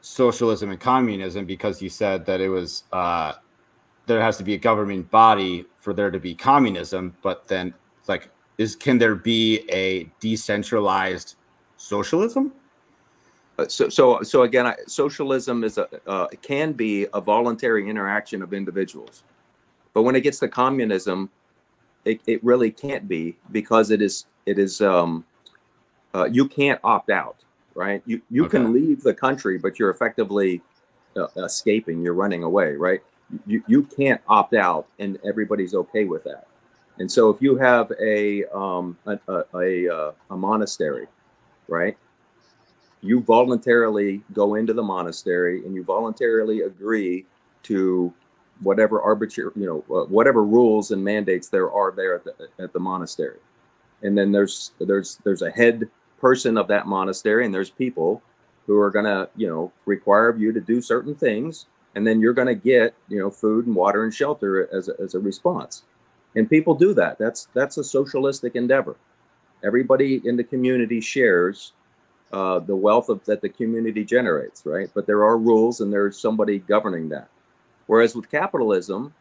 [0.00, 1.44] socialism and communism?
[1.44, 3.34] Because you said that it was uh,
[4.06, 8.08] there has to be a government body for there to be communism, but then it's
[8.08, 11.34] like, is can there be a decentralized
[11.76, 12.50] socialism?
[13.60, 18.42] Uh, so so so again I, socialism is a uh, can be a voluntary interaction
[18.42, 19.22] of individuals.
[19.92, 21.28] But when it gets to communism
[22.06, 25.24] it, it really can't be because it is it is um
[26.14, 27.36] uh, you can't opt out
[27.74, 28.02] right?
[28.06, 28.58] You you Okay.
[28.58, 30.62] can leave the country but you're effectively
[31.16, 33.02] uh, escaping you're running away right?
[33.46, 36.46] You you can't opt out and everybody's okay with that.
[36.98, 41.08] And so if you have a um a a, a, uh, a monastery
[41.68, 41.98] right
[43.02, 47.24] you voluntarily go into the monastery and you voluntarily agree
[47.62, 48.12] to
[48.62, 52.72] whatever arbitrary, you know, uh, whatever rules and mandates there are there at the, at
[52.72, 53.38] the monastery.
[54.02, 55.88] And then there's there's there's a head
[56.20, 58.22] person of that monastery, and there's people
[58.66, 62.34] who are gonna, you know, require of you to do certain things, and then you're
[62.34, 65.82] gonna get, you know, food and water and shelter as a, as a response.
[66.36, 67.18] And people do that.
[67.18, 68.96] That's that's a socialistic endeavor.
[69.64, 71.72] Everybody in the community shares
[72.32, 74.90] uh, the wealth of, that the community generates, right?
[74.94, 77.28] But there are rules and there's somebody governing that.
[77.86, 79.12] Whereas with capitalism,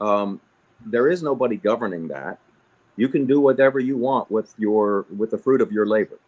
[0.00, 0.40] um,
[0.84, 2.38] there is nobody governing that.
[2.96, 6.18] You can do whatever you want with your with the fruit of your labor,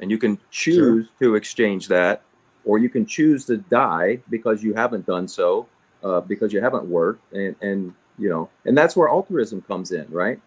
[0.00, 2.22] and you can choose to exchange that,
[2.64, 5.68] or you can choose to die because you haven't done so,
[6.02, 10.10] uh, because you haven't worked, and and you know, and that's where altruism comes in,
[10.10, 10.40] right?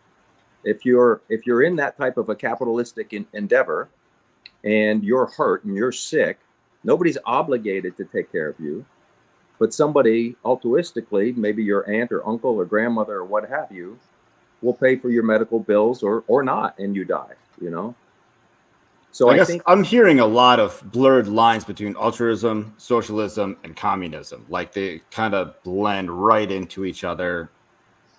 [0.63, 3.87] If you're if you're in that type of a capitalistic en- endeavor,
[4.63, 6.39] and you're hurt and you're sick,
[6.83, 8.85] nobody's obligated to take care of you.
[9.59, 13.99] But somebody altruistically, maybe your aunt or uncle or grandmother or what have you,
[14.61, 17.33] will pay for your medical bills or or not, and you die.
[17.59, 17.95] You know.
[19.11, 23.57] So I I, guess think I'm hearing a lot of blurred lines between altruism, socialism,
[23.63, 24.45] and communism.
[24.49, 27.51] Like they kind of blend right into each other.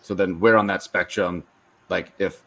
[0.03, 1.45] So then we're on that spectrum.
[1.89, 2.43] Like if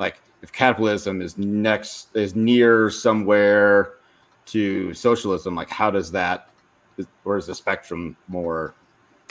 [0.00, 3.92] like if capitalism is next is near somewhere
[4.46, 6.48] to socialism, like how does that
[7.22, 8.74] where is the spectrum more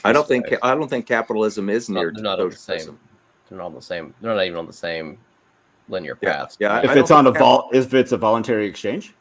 [0.06, 2.96] I don't think I don't think capitalism is near they're to not on the socialism.
[2.96, 3.10] same.
[3.50, 4.14] They're not on the same.
[4.22, 5.18] They're not even on the same
[5.90, 6.58] linear Yeah, paths.
[6.60, 9.14] yeah, if don't it's on a vol, if it's a voluntary exchange.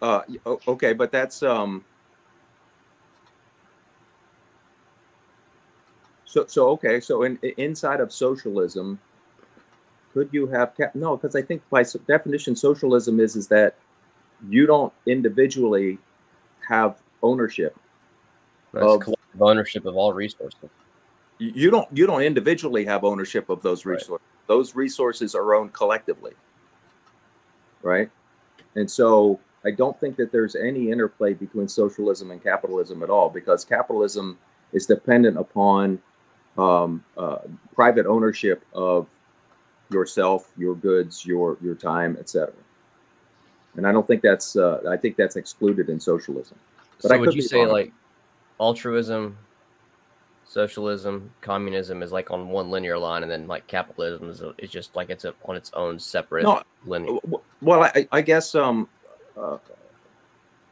[0.00, 0.22] Uh,
[0.66, 1.84] okay, but that's um.
[6.24, 8.98] So so okay, so in inside of socialism,
[10.12, 10.72] could you have?
[10.94, 13.76] No, because I think by definition, socialism is is that
[14.48, 15.98] you don't individually
[16.68, 17.76] have ownership.
[18.72, 20.70] That's of- collective ownership of all resources.
[21.38, 23.94] You don't you don't individually have ownership of those Right.
[23.94, 24.26] resources.
[24.46, 26.32] Those resources are owned collectively.
[27.82, 28.10] Right?
[28.76, 33.28] And so I don't think that there's any interplay between socialism and capitalism at all
[33.28, 34.38] because capitalism
[34.72, 36.00] is dependent upon
[36.58, 37.38] um, uh,
[37.74, 39.08] private ownership of
[39.92, 42.52] yourself, your goods, your your time, etc.
[43.76, 46.58] And I don't think that's uh, I think that's excluded in socialism.
[47.02, 47.68] But I would could you say wrong.
[47.68, 47.92] like
[48.60, 49.36] altruism,
[50.44, 54.94] socialism, communism is like on one linear line, and then like capitalism is, is just
[54.94, 57.18] like it's a, on its own separate No, linear?
[57.60, 58.88] Well, I, I guess um,
[59.36, 59.58] uh,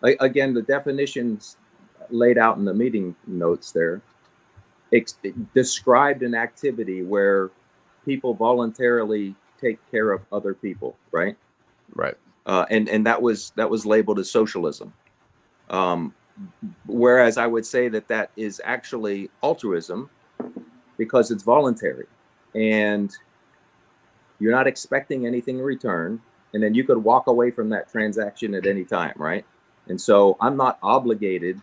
[0.03, 1.57] I, again, the definitions
[2.11, 4.03] laid out in the meeting notes there
[4.93, 5.19] ex-
[5.55, 7.51] described an activity where
[8.05, 11.37] people voluntarily take care of other people, right?
[11.95, 12.17] Right.
[12.47, 14.93] Uh, and and that was that was labeled as socialism.
[15.69, 16.15] Um,
[16.87, 20.09] whereas I would say that that is actually altruism
[20.97, 22.07] because it's voluntary
[22.55, 23.17] and
[24.39, 26.21] you're not expecting anything in return
[26.53, 29.45] and then you could walk away from that transaction at any time right
[29.89, 31.61] and so i'm not obligated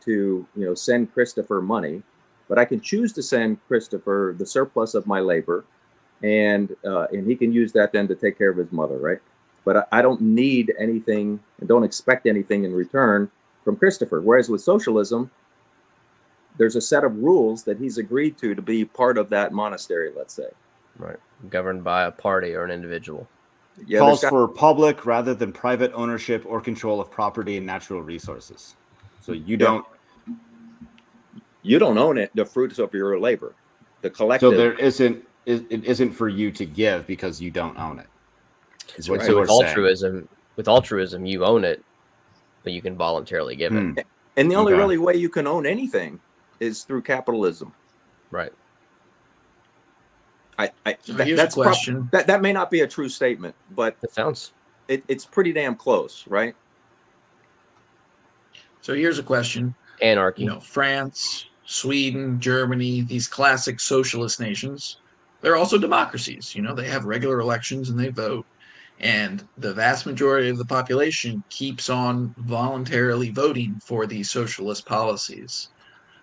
[0.00, 2.02] to you know send christopher money
[2.48, 5.64] but i can choose to send christopher the surplus of my labor
[6.22, 9.18] and uh, and he can use that then to take care of his mother right
[9.64, 13.30] but I, I don't need anything and don't expect anything in return
[13.64, 15.30] from christopher whereas with socialism
[16.58, 20.10] there's a set of rules that he's agreed to to be part of that monastery
[20.16, 20.48] let's say
[20.98, 21.16] Right.
[21.48, 23.26] Governed by a party or an individual.
[23.86, 28.02] yeah calls got- for public rather than private ownership or control of property and natural
[28.02, 28.74] resources.
[29.22, 29.86] So you don't.
[31.62, 33.54] you don't own it the fruits of your labor
[34.02, 34.50] the collective.
[34.52, 35.24] So there isn't.
[35.46, 38.06] It, it isn't for you to give because you don't own it.
[38.96, 39.26] Is what Right.
[39.26, 39.66] you So were with saying.
[39.68, 41.82] altruism, with altruism, you own it,
[42.62, 43.92] but you can voluntarily give Hmm.
[43.98, 44.06] it.
[44.36, 44.78] and the only Okay.
[44.80, 46.20] really way you can own anything
[46.60, 47.72] is through capitalism
[48.30, 48.52] Right.
[50.58, 52.08] i, I So that- here's a that's prob- question.
[52.12, 54.52] that, that may not be a true statement but It sounds
[54.88, 56.54] it, it's pretty damn close right
[58.82, 59.74] So here's a question.
[60.00, 60.42] anarchy.
[60.42, 64.96] You know, France, Sweden, Germany, these classic socialist nations,
[65.40, 66.54] they're also democracies.
[66.54, 68.46] You know, they have regular elections and they vote.
[69.00, 75.68] And the vast majority of the population keeps on voluntarily voting for these socialist policies.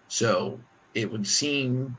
[0.08, 0.60] So
[0.94, 1.98] it would seem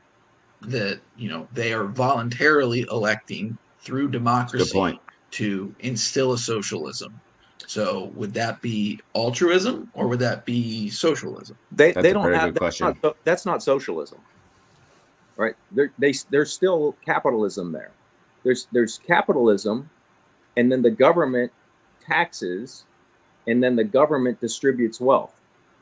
[0.61, 4.99] that, you know, they are voluntarily electing through democracy
[5.31, 7.19] to instill a socialism.
[7.67, 11.57] So would that be altruism or would that be socialism?
[11.73, 12.97] they, That's they don't very have good that's question.
[13.03, 14.19] not, that's not socialism
[15.39, 17.91] right there they there's still capitalism there
[18.43, 19.89] there's there's capitalism
[20.57, 21.51] and then the government
[22.05, 22.85] taxes
[23.47, 25.33] and then the government distributes wealth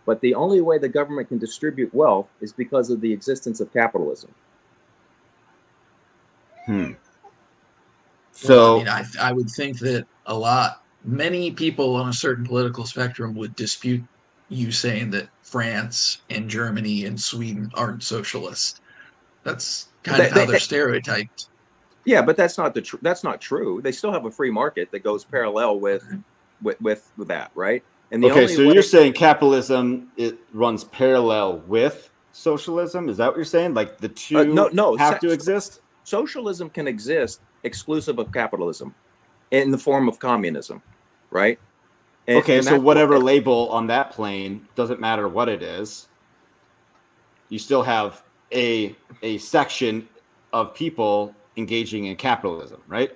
[0.05, 3.71] but the only way the government can distribute wealth is because of the existence of
[3.73, 4.33] capitalism
[6.67, 6.83] Hmm.
[6.83, 6.95] Well,
[8.33, 12.45] So I, mean, I, I would think that a lot, many people on a certain
[12.45, 14.03] political spectrum would dispute
[14.49, 18.81] you saying that France and Germany and Sweden aren't socialist.
[19.47, 21.47] That's kind They- of how they- they're they- stereotyped.
[22.05, 24.91] yeah but that's not the tr- that's not true they still have a free market
[24.91, 26.03] that goes parallel with
[26.61, 30.37] with with, with that right and the okay, only so way- you're saying capitalism it
[30.53, 33.09] runs parallel with socialism?
[33.09, 33.73] Is that what you're saying?
[33.73, 35.81] Like the two Uh, no, no, have sa- to exist?
[36.03, 38.93] socialism can exist exclusive of capitalism
[39.51, 40.81] in the form of communism,
[41.31, 41.59] right?
[42.27, 46.07] And- okay, and so whatever what- label on that plane doesn't matter what it is.
[47.49, 50.07] You still have a a section
[50.53, 53.15] of people engaging in capitalism, right?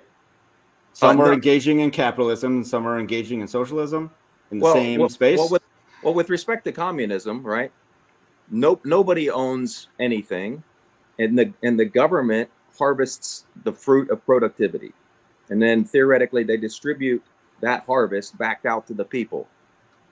[0.92, 1.32] Some Uh, are no.
[1.32, 4.10] engaging in capitalism, some are engaging in socialism
[4.50, 5.38] in the well, same well, space.
[5.38, 5.62] Well with,
[6.02, 7.72] well, with respect to communism, right?
[8.50, 10.62] No, nobody owns anything,
[11.18, 14.92] and the and the government harvests the fruit of productivity,
[15.48, 17.22] and then theoretically they distribute
[17.60, 19.46] that harvest back out to the people.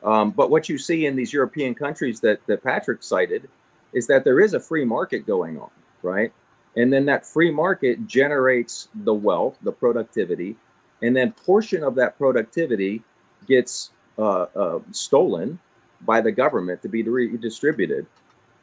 [0.02, 3.48] Um, but what you see in these European countries that that Patrick cited
[3.92, 5.70] is that there is a free market going on,
[6.02, 6.32] right?
[6.76, 10.56] And then that free market generates the wealth, the productivity,
[11.02, 13.02] and then portion of that productivity
[13.48, 15.58] gets uh, uh, stolen
[16.02, 18.06] by the government to be redistributed,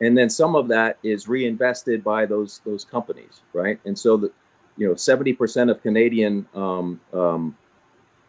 [0.01, 3.79] and then some of that is reinvested by those those companies, right?
[3.85, 4.31] And so the
[4.77, 7.57] you know, 70% of Canadian um, um,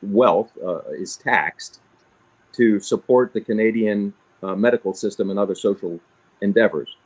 [0.03, 1.81] wealth uh, is taxed
[2.55, 6.01] to support the Canadian uh, medical system and other social
[6.41, 6.97] endeavors.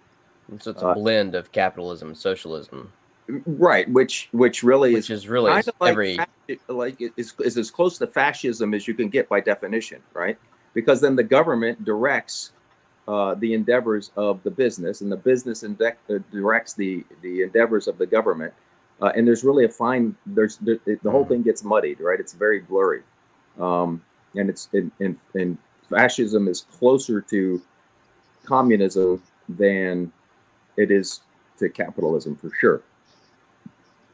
[0.50, 2.92] And so it's a Uh, blend of capitalism and socialism,
[3.46, 6.18] Right, which which really which is is really kind of like, every
[6.68, 10.36] like it is, is as close to fascism as you can get by definition, right?
[10.74, 12.52] Because then the government directs
[13.06, 15.92] uh, the endeavors of the business, and the business uh,
[16.32, 18.52] directs the the endeavors of the government.
[19.00, 20.14] Uh, and there's really a fine.
[20.26, 22.18] There's the, the whole thing gets muddied, right?
[22.18, 23.02] It's very blurry,
[23.58, 24.02] um,
[24.34, 25.56] and it's and, and
[25.88, 27.62] fascism is closer to
[28.44, 30.12] communism than
[30.76, 31.20] it is
[31.58, 32.82] to capitalism for sure.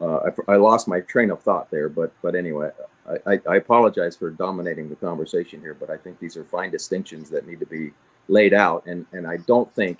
[0.01, 2.71] Uh, I, I lost my train of thought there, but but anyway,
[3.09, 6.71] I, I, I apologize for dominating the conversation here, but I think these are fine
[6.71, 7.93] distinctions that need to be
[8.29, 9.99] laid out, and and I don't think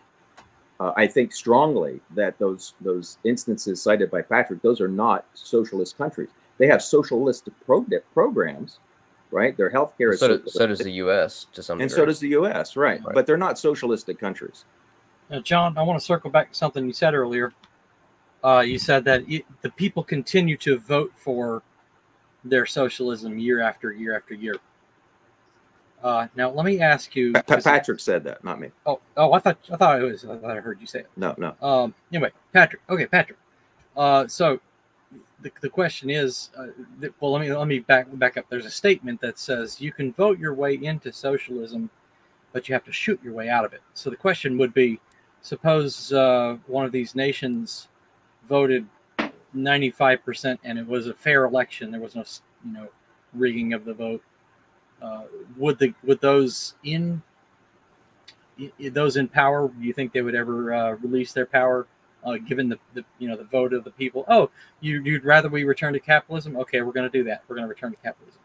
[0.81, 5.99] uh, I think strongly that those those instances cited by Patrick, those are not socialist
[5.99, 6.29] countries.
[6.59, 8.79] They have socialist pro- programs,
[9.31, 9.57] right?
[9.57, 11.47] Their healthcare is so, do, so does the U.S.
[11.53, 12.03] to some and degree.
[12.03, 12.77] so does the U.S.
[12.77, 13.15] Right, Right.
[13.15, 14.65] but they're not socialistic countries.
[15.31, 17.53] Now, John, I want to circle back to something you said earlier.
[18.43, 21.63] Uh, you said that it, the people continue to vote for
[22.45, 24.55] their socialism year after year after year.
[26.03, 27.33] Uh, now, let me ask you.
[27.33, 28.71] Pa- Pa- Patrick said that, not me.
[28.87, 30.25] oh, oh, I thought I thought it was.
[30.25, 31.11] I thought I heard you say it.
[31.17, 31.55] No, no.
[31.61, 32.83] Um, anyway, Patrick.
[32.89, 33.39] Okay, Patrick.
[33.97, 34.61] Uh, so
[35.43, 36.67] the, the question is, uh,
[37.01, 38.47] th- well, let me let me back back up.
[38.49, 41.91] There's a statement that says you can vote your way into socialism,
[42.53, 43.81] but you have to shoot your way out of it.
[43.95, 45.01] So the question would be,
[45.43, 47.89] suppose uh, one of these nations
[48.49, 48.87] voted
[49.57, 51.91] 95% and it was a fair election.
[51.91, 52.25] There was no,
[52.65, 52.89] you know,
[53.35, 54.23] rigging of the vote.
[55.01, 55.23] Uh,
[55.57, 57.23] would the would those in
[58.91, 61.87] those in power, do you think they would ever uh, release their power,
[62.25, 64.25] uh, given the, the you know the vote of the people?
[64.29, 64.51] Oh,
[64.81, 66.57] you, you'd rather we return to capitalism?
[66.57, 67.43] Okay, we're going to do that.
[67.49, 68.41] We're going to return to capitalism.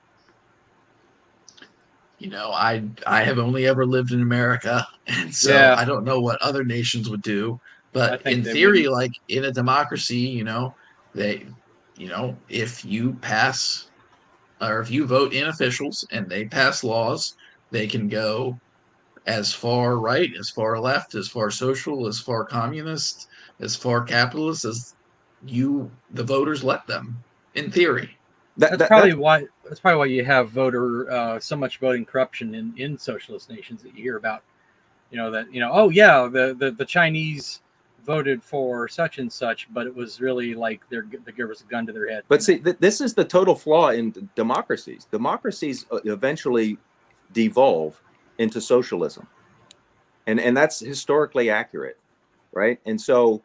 [2.19, 5.75] You know, I I have only ever lived in America, and so Yeah.
[5.77, 7.59] I don't know what other nations would do.
[7.91, 10.73] But in theory, like in a democracy, you know,
[11.13, 11.45] they,
[11.95, 13.88] you know, if you pass
[14.59, 17.36] or if you vote in officials and they pass laws,
[17.69, 18.59] they can go
[19.25, 23.27] as far right, as far left, as far social, as far communist,
[23.59, 24.95] as far capitalist as
[25.45, 27.17] you, the voters, let them.
[27.55, 28.17] In theory,
[28.57, 29.45] That, That's that- probably that- why.
[29.65, 33.81] That's probably why you have voter uh, so much voting corruption in, in socialist nations
[33.83, 34.43] that you hear about.
[35.09, 35.69] You know that you know.
[35.71, 37.61] Oh yeah, the the, the Chinese
[38.05, 41.65] voted for such and such, but it was really like they're they give us a
[41.65, 42.23] gun to their head.
[42.27, 45.07] But see, th- this is the total flaw in d- democracies.
[45.11, 46.77] Democracies uh, eventually
[47.31, 48.01] devolve
[48.39, 49.25] into socialism,
[50.27, 51.97] and and that's historically accurate,
[52.53, 52.79] right?
[52.85, 53.43] And so,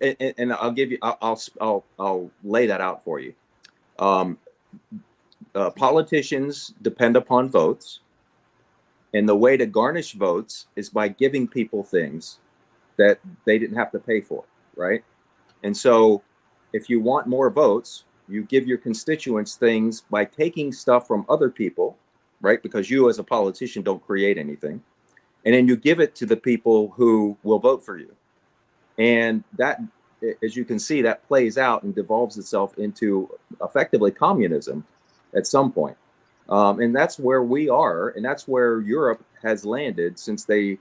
[0.00, 3.34] and, and- I'll give you, I'll, I'll I'll I'll lay that out for you.
[3.98, 4.38] Um,
[5.54, 8.00] uh, politicians depend upon votes,
[9.14, 12.38] and the way to garnish votes is by giving people things
[12.98, 14.44] that they didn't have to pay for,
[14.76, 15.04] right?
[15.64, 16.22] And so,
[16.72, 21.50] if you want more votes, you give your constituents things by taking stuff from other
[21.50, 21.96] people,
[22.40, 22.62] right?
[22.62, 24.82] Because you, as a politician, don't create anything.
[25.44, 28.14] And then you give it to the people who will vote for you.
[28.98, 29.80] And that,
[30.42, 33.30] as you can see, that plays out and devolves itself into
[33.62, 34.84] effectively communism
[35.34, 35.96] at some point.
[36.48, 38.10] Um, and that's where we are.
[38.10, 40.78] And that's where Europe has landed since they,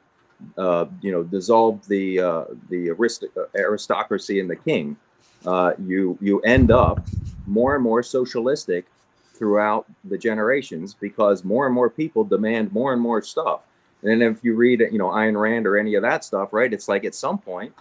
[0.58, 3.26] uh, you know, dissolved the, uh, the arist-
[3.56, 4.96] aristocracy and the king
[5.46, 7.06] uh, you you end up
[7.46, 8.86] more and more socialistic
[9.34, 13.68] throughout the generations because more and more people demand more and more stuff.
[14.04, 16.72] And if you read, you know, Ayn Rand or any of that stuff, right?
[16.72, 17.74] It's like at some point,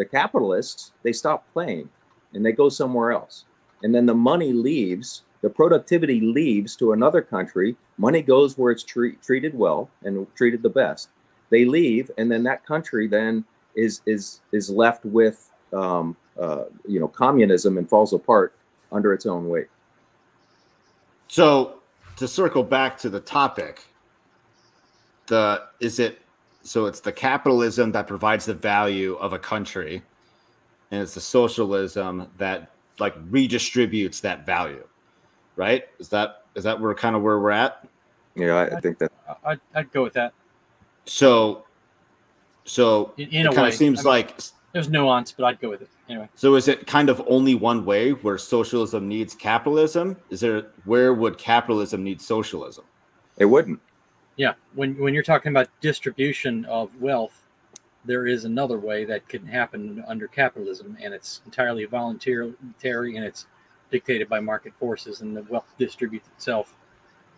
[0.00, 1.86] the capitalists they stop playing
[2.32, 3.44] and they go somewhere else,
[3.82, 7.76] and then the money leaves, the productivity leaves to another country.
[7.98, 11.10] Money goes where it's treat, treated well and treated the best.
[11.50, 16.98] They leave, and then that country then is is is left with um, uh, you
[16.98, 18.54] know communism and falls apart
[18.90, 19.68] under its own weight.
[21.28, 21.80] So
[22.16, 23.84] to circle back to the topic,
[25.26, 26.20] the is it
[26.62, 30.02] so it's the capitalism that provides the value of a country,
[30.90, 34.86] and it's the socialism that like redistributes that value,
[35.56, 35.84] right?
[35.98, 37.86] Is that is that where kind of where we're at?
[38.36, 40.32] Yeah, I, I think that I, I'd, I'd go with that
[41.04, 41.64] So,
[42.64, 43.68] so in, in it kind way.
[43.68, 44.40] of seems I mean, like
[44.72, 46.28] there's nuance, but I'd go with it anyway.
[46.34, 46.54] so.
[46.54, 50.16] Is it kind of only one way where socialism needs capitalism?
[50.30, 52.84] Is there where would capitalism need socialism?
[53.38, 53.80] it wouldn't.
[54.40, 57.42] Yeah, when when you're talking about distribution of wealth,
[58.06, 62.54] there is another way that can happen under capitalism, and it's entirely voluntary,
[63.16, 63.44] and it's
[63.90, 66.74] dictated by market forces and the wealth distributes itself.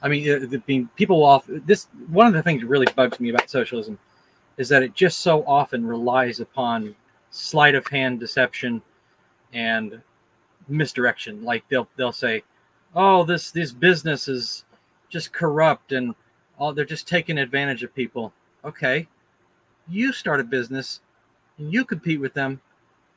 [0.00, 3.30] I mean, the, being people off this one of the things that really bugs me
[3.30, 3.98] about socialism
[4.56, 6.94] is that it just so often relies upon
[7.32, 8.80] sleight of hand deception
[9.52, 10.00] and
[10.68, 11.42] misdirection.
[11.42, 12.44] Like they'll they'll say,
[12.94, 14.66] "Oh, this this business is
[15.08, 16.14] just corrupt and
[16.62, 18.32] oh, they're just taking advantage of people."
[18.64, 19.08] Okay,
[19.88, 21.00] you start a business
[21.58, 22.60] and you compete with them,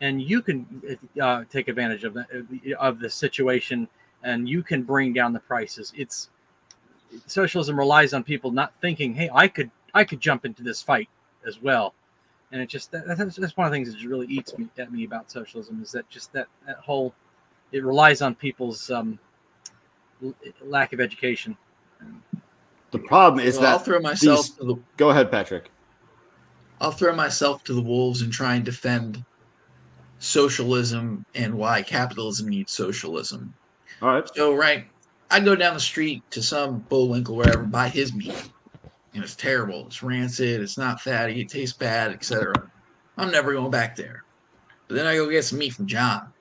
[0.02, 3.88] and you can uh, take advantage of the of the situation,
[4.24, 5.94] and you can bring down the prices.
[5.96, 6.30] It's
[7.28, 11.10] socialism relies on people not thinking, "Hey, I could I could jump into this fight
[11.48, 11.94] as well."
[12.52, 14.92] And it just that, that's, that's one of the things that really eats me at
[14.92, 17.14] me about socialism is that just that that whole
[17.72, 19.20] it relies on people's um,
[20.64, 21.58] lack of education.
[22.96, 25.70] The problem is Well, that I'll throw myself these- to the Go ahead, Patrick.
[26.80, 29.26] I'll throw myself to the wolves and try and defend
[30.20, 33.54] socialism and why capitalism needs socialism.
[34.02, 34.30] All right.
[34.34, 34.88] So, right,
[35.30, 38.50] I go down the street to some Bullwinkle wherever, buy his meat,
[39.14, 39.88] and it's terrible.
[39.88, 40.62] It's rancid.
[40.62, 41.42] It's not fatty.
[41.42, 42.54] It tastes bad, etc.
[43.18, 44.24] I'm never going back there.
[44.88, 46.32] But then I go get some meat from John.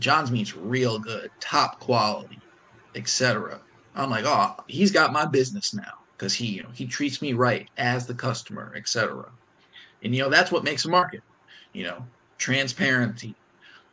[0.00, 2.40] John's meat's real good, top quality,
[2.96, 3.60] etc.
[3.94, 7.32] I'm like, oh, he's got my business now because he, you know, he treats me
[7.32, 9.30] right as the customer, etc.
[10.02, 11.22] And you know that's what makes a market.
[11.72, 12.06] You know,
[12.38, 13.34] transparency,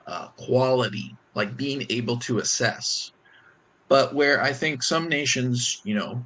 [0.08, 3.12] uh, quality, like being able to assess.
[3.88, 6.26] But where I think some nations, you know,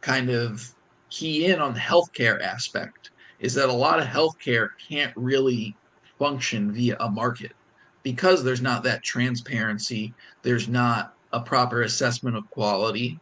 [0.00, 0.74] kind of
[1.08, 5.74] key in on the healthcare aspect is that a lot of healthcare can't really
[6.18, 7.52] function via a market
[8.02, 13.18] because there's not that transparency, there's not a proper assessment of quality.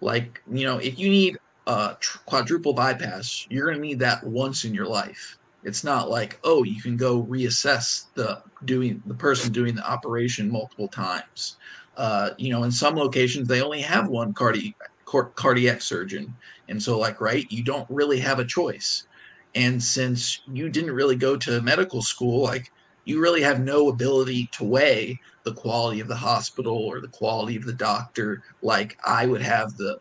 [0.00, 1.96] Like, you know, if you need a
[2.26, 5.38] quadruple bypass, you're going to need that once in your life.
[5.64, 10.50] It's not like, oh, you can go reassess the doing the person doing the operation
[10.50, 11.56] multiple times.
[11.96, 16.34] Uh, you know, in some locations they only have one cardi- car- cardiac surgeon,
[16.68, 19.06] and so like, right, you don't really have a choice.
[19.54, 22.71] And since you didn't really go to medical school, like
[23.04, 27.56] you really have no ability to weigh the quality of the hospital or the quality
[27.56, 29.98] of the doctor like I would have the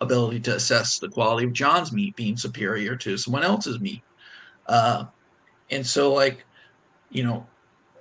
[0.00, 4.02] ability to assess the quality of John's meat being superior to someone else's meat.
[4.66, 5.04] Uh,
[5.70, 6.44] and so, like,
[7.10, 7.46] you know,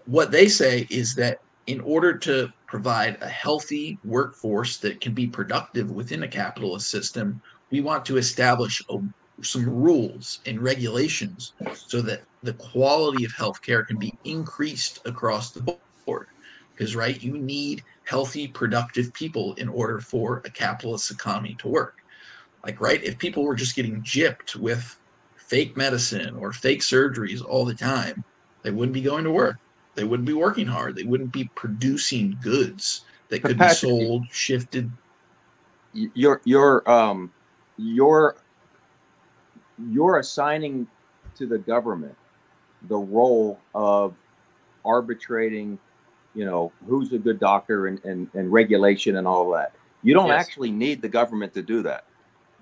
[0.05, 5.27] what they say is that in order to provide a healthy workforce that can be
[5.27, 8.99] productive within a capitalist system, we want to establish a,
[9.43, 11.53] some rules and regulations
[11.87, 15.61] so that the quality of healthcare can be increased across the
[16.05, 16.27] board.
[16.75, 21.95] Because, right, you need healthy, productive people in order for a capitalist economy to work.
[22.65, 24.95] Like, right, if people were just getting gypped with
[25.49, 28.23] fake medicine or fake surgeries all the time,
[28.63, 29.55] they wouldn't be going to work.
[29.95, 30.95] They wouldn't be working hard.
[30.95, 34.91] They wouldn't be producing goods that could Patrick, be sold, shifted.
[35.93, 37.33] Your you're um
[37.77, 38.35] you're
[39.91, 40.87] you're assigning
[41.35, 42.15] to the government
[42.89, 44.15] the role of
[44.85, 45.77] arbitrating
[46.33, 49.73] you know who's a good doctor and and, and regulation and all that.
[50.03, 50.45] You don't Yes.
[50.45, 52.05] actually need the government to do that.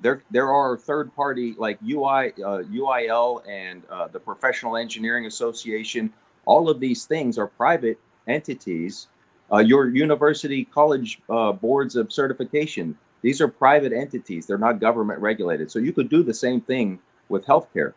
[0.01, 6.11] There there are third party like ui uh, uil and uh, the professional engineering association.
[6.45, 9.07] All of these things are private entities.
[9.51, 14.45] Uh, your university college uh, boards of certification these are private entities.
[14.45, 15.71] They're not government regulated.
[15.71, 17.93] So you could do the same thing with healthcare.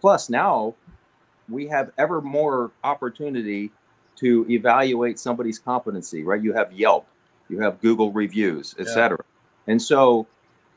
[0.00, 0.74] Plus now
[1.48, 3.70] we have ever more opportunity
[4.16, 6.42] to evaluate somebody's competency right?
[6.42, 7.06] You have yelp
[7.48, 8.82] you have google reviews Yeah.
[8.82, 9.18] etc
[9.68, 10.26] and so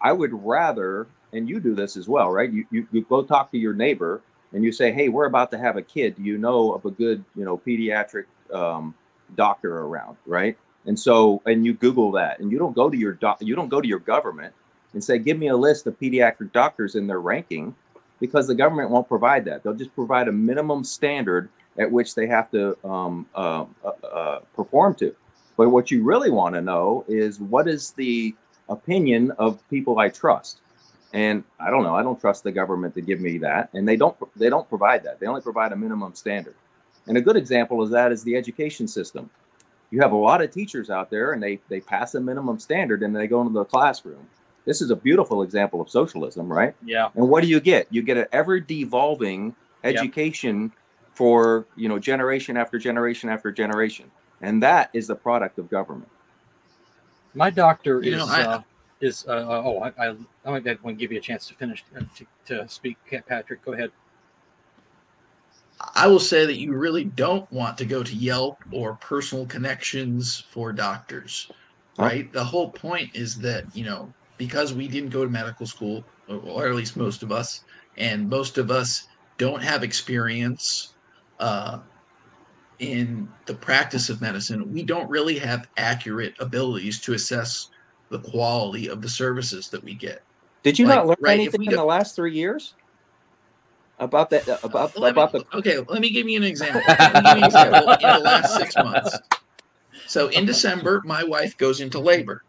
[0.01, 2.51] i would rather and you do this as well right?
[2.51, 4.21] You, you you go talk to your neighbor
[4.53, 6.15] and you say hey we're about to have a kid.
[6.17, 8.93] Do you know of a good you know pediatric um,
[9.35, 10.17] doctor around?
[10.27, 13.55] Right and so and you google that and you don't go to your doc you
[13.55, 14.53] don't go to your government
[14.93, 17.75] and say give me a list of pediatric doctors in their ranking
[18.19, 19.63] because the government won't provide that.
[19.63, 24.39] They'll just provide a minimum standard at which they have to um, uh, uh, uh,
[24.55, 25.13] perform to.
[25.57, 28.33] But what you really want to know is what is the
[28.69, 30.61] opinion of people i trust?
[31.13, 33.95] And i don't know i don't trust the government to give me that and they
[33.95, 35.19] don't they don't provide that.
[35.19, 36.55] They only provide a minimum standard.
[37.07, 39.29] And a good example of that is the education system
[39.95, 43.01] you have a lot of teachers out there and they they pass a minimum standard
[43.01, 44.27] and they go into the classroom
[44.65, 47.09] this is a beautiful example of socialism right Yeah.
[47.15, 49.93] and what do you get you get an ever devolving Yep.
[49.95, 50.71] education
[51.13, 56.11] for you know generation after generation after generation and that is the product of government
[57.33, 58.61] My doctor You is know, I- uh,
[59.01, 60.15] is uh, oh I I,
[60.45, 63.63] I want to give you a chance to finish uh, to, to speak, Patrick.
[63.63, 63.91] Go ahead.
[65.95, 70.43] I will say that you really don't want to go to Yelp or personal connections
[70.51, 71.51] for doctors,
[71.97, 72.31] right?
[72.31, 76.67] The whole point is that, you know, because we didn't go to medical school, or
[76.67, 77.63] at least most of us,
[77.97, 79.07] and most of us
[79.37, 80.93] don't have experience
[81.39, 81.79] uh,
[82.79, 87.69] in the practice of medicine, we don't really have accurate abilities to assess
[88.09, 90.21] the quality of the services that we get.
[90.63, 92.73] Did you Like, not learn right, anything in go- the last three years
[93.99, 94.47] about that?
[94.47, 96.81] Uh, about Let about me- the okay, let me give you an example.
[96.87, 99.17] Let me give you an example in the last six months.
[100.07, 102.43] So in December, my wife goes into labor,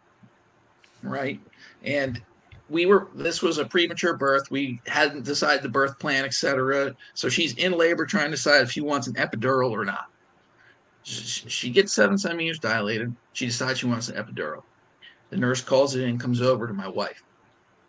[1.01, 1.39] right?
[1.83, 2.21] And
[2.69, 4.51] we were this was a premature birth.
[4.51, 6.95] We hadn't decided the birth plan, etc.
[7.13, 10.05] So she's in labor trying to decide if she wants an epidural or not.
[11.03, 13.15] She she gets seven centimeters dilated.
[13.33, 14.63] She decides she wants an epidural.
[15.29, 17.23] The nurse calls it in, comes over to my wife,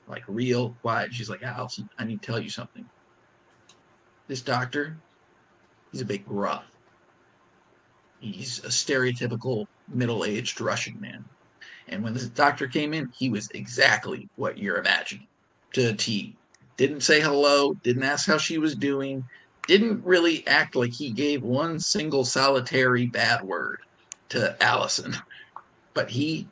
[0.08, 1.12] like real quiet.
[1.12, 2.84] She's like, Allison, I need to tell you something.
[4.28, 4.96] This doctor,
[5.90, 6.64] he's a big gruff.
[8.20, 11.24] He's a stereotypical middle-aged Russian man.
[11.88, 15.26] And when this doctor came in, he was exactly what you're imagining
[15.72, 16.36] to a T.
[16.76, 19.24] Didn't say hello, didn't ask how she was doing,
[19.66, 23.80] didn't really act like he gave one single solitary bad word
[24.28, 25.16] to Allison.
[25.94, 26.46] But he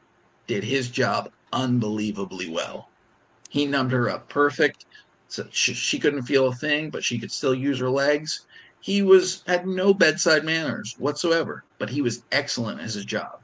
[0.47, 2.89] did his job unbelievably well.
[3.49, 4.87] He numbed her up perfect.
[5.29, 8.47] So she, she couldn't feel a thing, but she could still use her legs.
[8.81, 13.41] He was had no bedside manners whatsoever, but he was excellent at his job.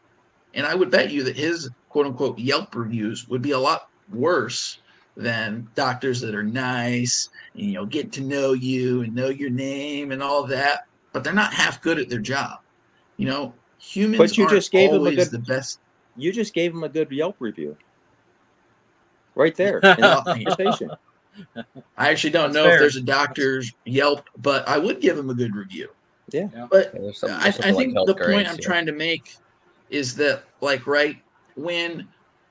[0.54, 3.88] And I would bet you that his quote unquote Yelp reviews would be a lot
[4.12, 4.78] worse
[5.16, 9.50] than doctors that are nice and you know get to know you and know your
[9.50, 12.60] name and all that, but they're not half good at their job.
[13.16, 15.80] You know, humans But you just gave him a good- the best.
[16.16, 17.76] you just gave him a good Yelp review,
[19.34, 20.90] right there in the conversation.
[21.96, 22.74] I actually don't That's know fair.
[22.74, 25.88] if there's a doctor's Yelp, but I would give him a good review.
[26.30, 26.48] Yeah.
[26.54, 26.66] Yeah.
[26.70, 28.66] But Yeah, there's something- I, I something like think health the point I'm yeah.
[28.66, 29.34] trying to make
[29.90, 31.16] is that, like, right
[31.54, 32.08] when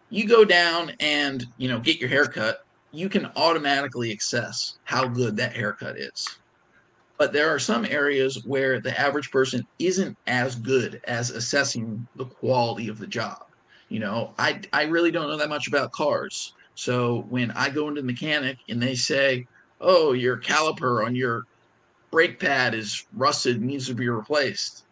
[0.09, 5.35] you go down and you know get your haircut, you can automatically assess how good
[5.37, 6.27] that haircut is.
[7.17, 12.25] But there are some areas where the average person isn't as good as assessing the
[12.25, 13.45] quality of the job.
[13.89, 16.53] You know, I I really don't know that much about cars.
[16.75, 19.47] So when I go into the mechanic and they say,
[19.79, 21.43] "Oh, your caliper on your
[22.11, 24.85] brake pad is rusted needs to be replaced,"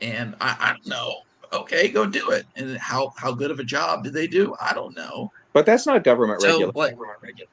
[0.00, 1.14] and I, I don't know.
[1.52, 2.44] Okay, go do it.
[2.56, 4.54] And how how good of a job did they do?
[4.60, 5.30] I don't know.
[5.54, 6.72] But that's not government So regulation.
[6.74, 6.96] like,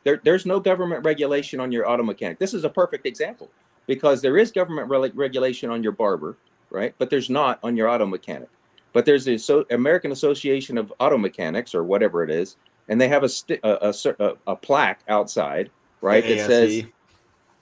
[0.03, 2.37] There, there's no government regulation on your auto mechanic.
[2.39, 3.49] This is a perfect example
[3.87, 6.37] because there is government rel- regulation on your barber,
[6.69, 6.93] right?
[6.97, 8.49] But there's not on your auto mechanic.
[8.93, 12.57] But there's the so- American Association of Auto Mechanics or whatever it is,
[12.87, 13.29] and they have a
[13.63, 15.69] a, a, a, a plaque outside,
[16.01, 16.23] right?
[16.23, 16.83] That says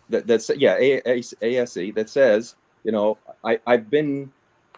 [0.10, 4.32] that that's yeah A- A- ASE that says you know I I've been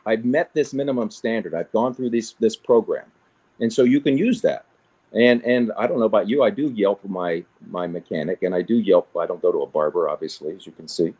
[0.05, 1.53] I've met this minimum standard.
[1.53, 3.05] I've gone through this this program,
[3.59, 4.65] and so you can use that.
[5.13, 8.61] And and I don't know about you, I do Yelp my my mechanic, and I
[8.61, 9.15] do Yelp.
[9.17, 11.13] I don't go to a barber, obviously, as you can see.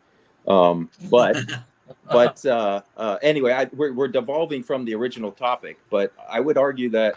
[0.47, 1.38] Um, but
[2.11, 5.80] but uh, uh, anyway, I, we're we're devolving from the original topic.
[5.89, 7.15] But I would argue that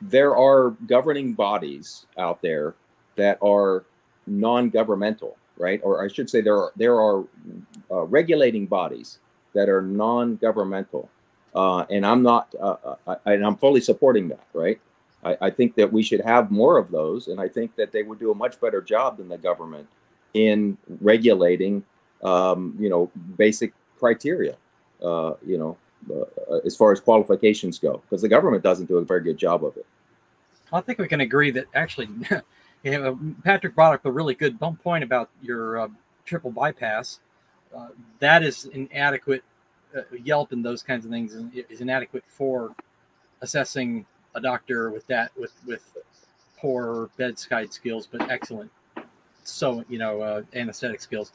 [0.00, 2.74] there are governing bodies out there
[3.16, 3.84] that are
[4.26, 5.80] non-governmental, right?
[5.82, 7.24] Or I should say there are there are
[7.90, 9.18] uh, regulating bodies
[9.54, 11.08] that are non-governmental,
[11.54, 14.78] uh, and I'm not, uh, uh, I, and I'm fully supporting that, right?
[15.24, 18.02] I, I think that we should have more of those, and I think that they
[18.02, 19.88] would do a much better job than the government
[20.34, 21.82] in regulating,
[22.22, 24.56] um, you know, basic criteria,
[25.02, 25.76] uh, you know,
[26.10, 29.64] uh, as far as qualifications go, because the government doesn't do a very good job
[29.64, 29.86] of it.
[30.72, 32.08] I think we can agree that actually,
[32.82, 35.88] you know, Patrick brought up a really good point about your uh,
[36.24, 37.20] triple bypass.
[37.74, 37.88] Uh,
[38.18, 39.42] that is inadequate.
[39.96, 42.74] Uh, Yelp and those kinds of things is, is inadequate for
[43.40, 44.04] assessing
[44.34, 45.96] a doctor with that with with
[46.58, 48.70] poor bedside skills, but excellent.
[49.44, 51.32] So you know, uh, anesthetic skills.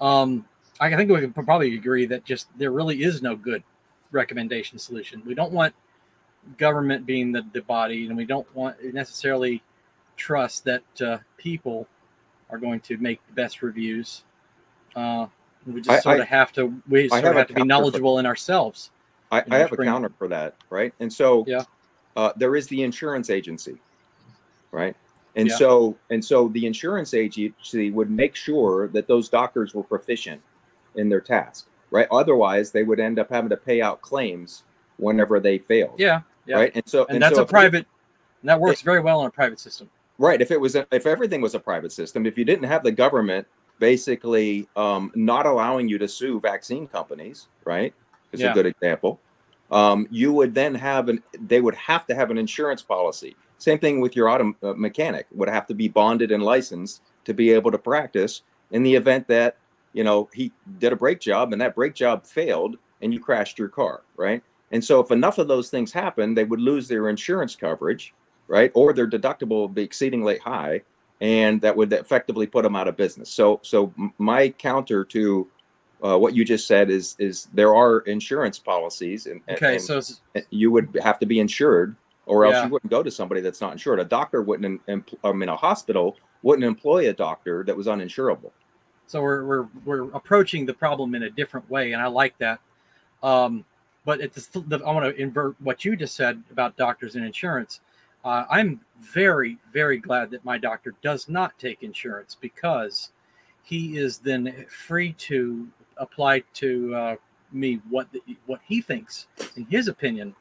[0.00, 0.46] Um,
[0.80, 3.62] I think we can probably agree that just there really is no good
[4.12, 5.22] recommendation solution.
[5.26, 5.74] We don't want
[6.58, 9.62] government being the, the body, and we don't want necessarily
[10.16, 11.86] trust that uh, people
[12.50, 14.24] are going to make the best reviews.
[14.96, 15.26] Uh,
[15.66, 17.60] we just I- sort I- of have to we sort have of have to be
[17.60, 18.90] counter for- knowledgeable in ourselves.
[19.32, 20.92] I, I have a counter for that, right?
[20.98, 21.62] And so, Yeah.
[22.16, 23.78] uh, there is the insurance agency,
[24.72, 24.96] right?
[25.36, 25.54] And Yeah.
[25.54, 30.42] so, and so the insurance agency would make sure that those doctors were proficient
[30.96, 32.06] in their task, right?
[32.10, 34.64] Otherwise, they would end up having to pay out claims
[34.98, 36.56] whenever they failed, Yeah, yeah.
[36.56, 36.72] right?
[36.74, 37.86] And so, and, that's so a private.
[38.42, 39.90] And that works very well in a private system.
[40.18, 40.40] right?
[40.40, 42.92] If it was, a, if everything was a private system, if you didn't have the
[42.92, 43.46] government
[43.78, 47.94] basically um, not allowing you to sue vaccine companies, right?
[48.32, 48.50] It's Yeah.
[48.52, 49.18] a good example.
[49.70, 53.36] Um, you would then have an, they would have to have an insurance policy.
[53.58, 57.32] Same thing with your auto uh, mechanic would have to be bonded and licensed to
[57.34, 59.56] be able to practice in the event that,
[59.92, 63.58] you know, he did a brake job and that brake job failed and you crashed
[63.58, 64.42] your car, right?
[64.70, 68.14] And so if enough of those things happen, they would lose their insurance coverage,
[68.46, 68.70] right?
[68.74, 70.82] Or their deductible would be exceedingly high
[71.20, 73.30] and that would effectively put them out of business.
[73.30, 75.48] So, so my counter to
[76.02, 80.00] uh, what you just said is is there are insurance policies, and, Okay, and so
[80.48, 82.64] you would have to be insured, or else Yeah.
[82.64, 84.00] you wouldn't go to somebody that's not insured.
[84.00, 88.50] A doctor wouldn't, em- I mean, a hospital wouldn't employ a doctor that was uninsurable.
[89.10, 92.60] So we're we're we're approaching the problem in a different way, and I like that.
[93.24, 93.64] Um,
[94.04, 97.80] but it's the, I want to invert what you just said about doctors and insurance.
[98.24, 103.10] Uh, I'm very very glad that my doctor does not take insurance because
[103.64, 107.16] he is then free to apply to uh,
[107.50, 110.36] me what the, what he thinks, in his opinion,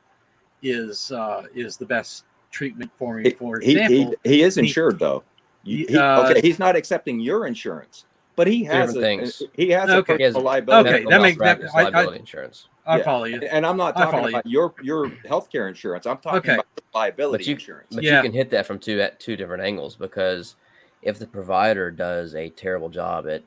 [0.61, 3.23] is uh, is the best treatment for me.
[3.23, 5.23] He, For example, he, he is he- insured though.
[5.63, 8.05] You- he- he- uh, okay, he's not accepting your insurance,
[8.39, 9.43] but he has a, things.
[9.51, 10.13] he has Okay.
[10.13, 10.89] a He has liability.
[10.89, 12.69] Okay, that makes- that- malpractice I- I- insurance.
[12.85, 13.03] I yeah.
[13.03, 13.41] follow you.
[13.41, 14.35] And I'm not talking follow you.
[14.37, 16.05] about your your healthcare insurance.
[16.05, 16.53] I'm talking Okay.
[16.53, 17.93] about liability But you- insurance.
[17.95, 18.15] But Yeah.
[18.15, 20.55] you can hit that from two at two different angles because
[21.01, 23.43] if the provider does a terrible job at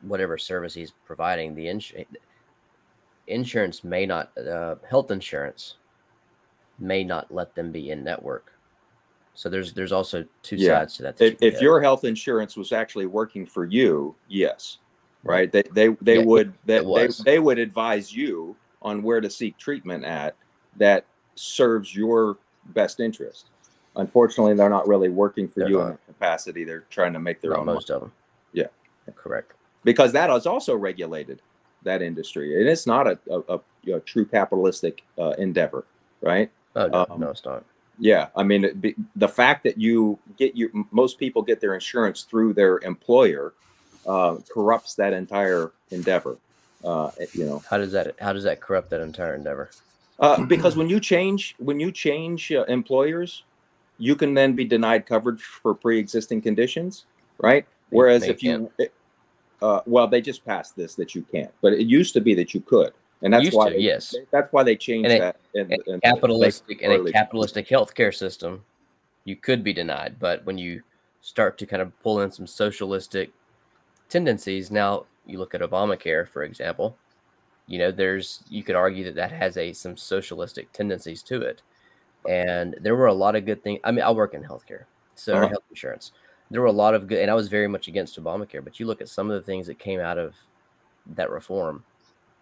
[0.00, 1.92] whatever service he's providing, the ins-
[3.26, 5.76] insurance may not, uh, health insurance
[6.78, 8.54] may not let them be in network.
[9.36, 10.78] So there's there's also two Yeah.
[10.78, 11.16] sides to that.
[11.18, 14.78] that if, you if your health insurance was actually working for you, yes,
[15.22, 15.52] right?
[15.52, 19.56] They they they Yeah, would that they, they would advise you on where to seek
[19.58, 20.36] treatment at
[20.76, 23.50] that serves your best interest.
[23.96, 26.64] Unfortunately, they're not really working for They're you in that capacity.
[26.64, 27.76] They're trying to make their not own money.
[27.76, 28.12] most of them.
[28.52, 28.66] Yeah.
[29.14, 29.52] correct.
[29.84, 31.42] because that is also regulated
[31.82, 33.60] that industry, and it's not a a, a,
[33.92, 35.84] know, true capitalistic uh, endeavor,
[36.22, 36.50] right?
[36.74, 37.64] Oh no, Um, no, it's not.
[37.98, 42.22] Yeah, I mean, be, the fact that you get your most people get their insurance
[42.22, 43.54] through their employer
[44.06, 46.36] uh, corrupts that entire endeavor.
[46.84, 49.70] Uh, you know, How does that how does that corrupt that entire endeavor?
[50.18, 53.44] uh, because when you change when you change uh, employers,
[53.98, 57.06] you can then be denied coverage for pre-existing conditions,
[57.38, 57.66] right?
[57.90, 58.70] Whereas if you,
[59.62, 62.52] uh, well, they just passed this that you can't, but it used to be that
[62.52, 62.92] you could,
[63.22, 64.14] and that's why to, they- yes.
[64.30, 65.36] that's why they changed that.
[65.54, 68.64] in- a in- capitalistic in a capitalistic healthcare system,
[69.24, 70.16] you could be denied.
[70.18, 70.82] But when you
[71.20, 73.30] start to kind of pull in some socialistic
[74.08, 76.96] tendencies, now you look at Obamacare, for example.
[77.66, 81.62] You know, there's you could argue that that has a some socialistic tendencies to it,
[82.28, 83.80] and there were a lot of good things.
[83.82, 84.84] I mean, I work in healthcare,
[85.16, 85.48] so Uh-huh.
[85.48, 86.12] health insurance.
[86.48, 88.62] There were a lot of good, and I was very much against Obamacare.
[88.62, 90.36] But you look at some of the things that came out of
[91.16, 91.82] that reform.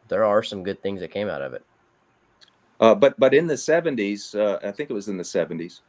[0.08, 1.64] There are some good things that came out of it.
[2.80, 5.82] Uh, but but in the seventies, uh, I think it was in the seventies,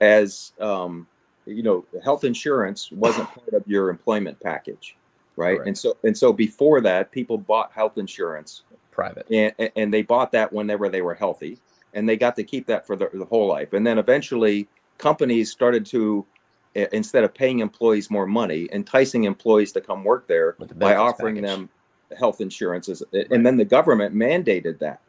[0.00, 1.06] as um,
[1.46, 4.96] you know, health insurance wasn't part of your employment package,
[5.36, 5.56] right?
[5.56, 5.68] Correct.
[5.68, 9.26] And so and so before that, people bought health insurance, Private.
[9.30, 11.58] and and they bought that whenever they were healthy,
[11.94, 13.72] and they got to keep that for the, the whole life.
[13.72, 14.68] And then eventually,
[14.98, 16.26] companies started to
[16.74, 21.36] instead of paying employees more money, enticing employees to come work there the by offering
[21.36, 21.50] package.
[21.50, 21.68] them
[22.16, 22.88] health insurance.
[22.88, 25.00] As, And then the government mandated that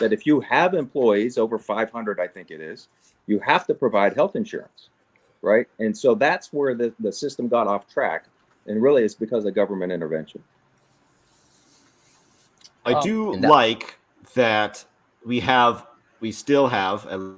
[0.00, 2.88] that if you have employees over 500, I think it is,
[3.26, 4.88] you have to provide health insurance,
[5.42, 5.66] right?
[5.80, 8.24] And so that's where the, the system got off track.
[8.66, 10.42] And really, it's because of government intervention.
[12.86, 13.98] I Um, do and that- like
[14.34, 14.84] that
[15.24, 15.86] we have,
[16.20, 17.04] we still have.
[17.06, 17.34] A,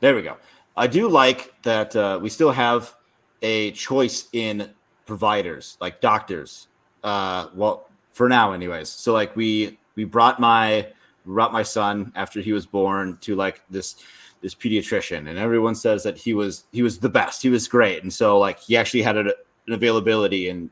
[0.00, 0.36] there we go.
[0.76, 2.94] I do like that uh, we still have
[3.42, 4.70] a choice in
[5.08, 6.68] providers, like doctors.
[7.02, 8.88] Uh, well, for now, anyways.
[8.88, 10.86] So like we we brought my
[11.26, 13.96] brought my son after he was born to like this
[14.40, 17.42] this pediatrician, and everyone says that he was he was the best.
[17.42, 19.34] He was great, and so like he actually had a,
[19.66, 20.70] an availability and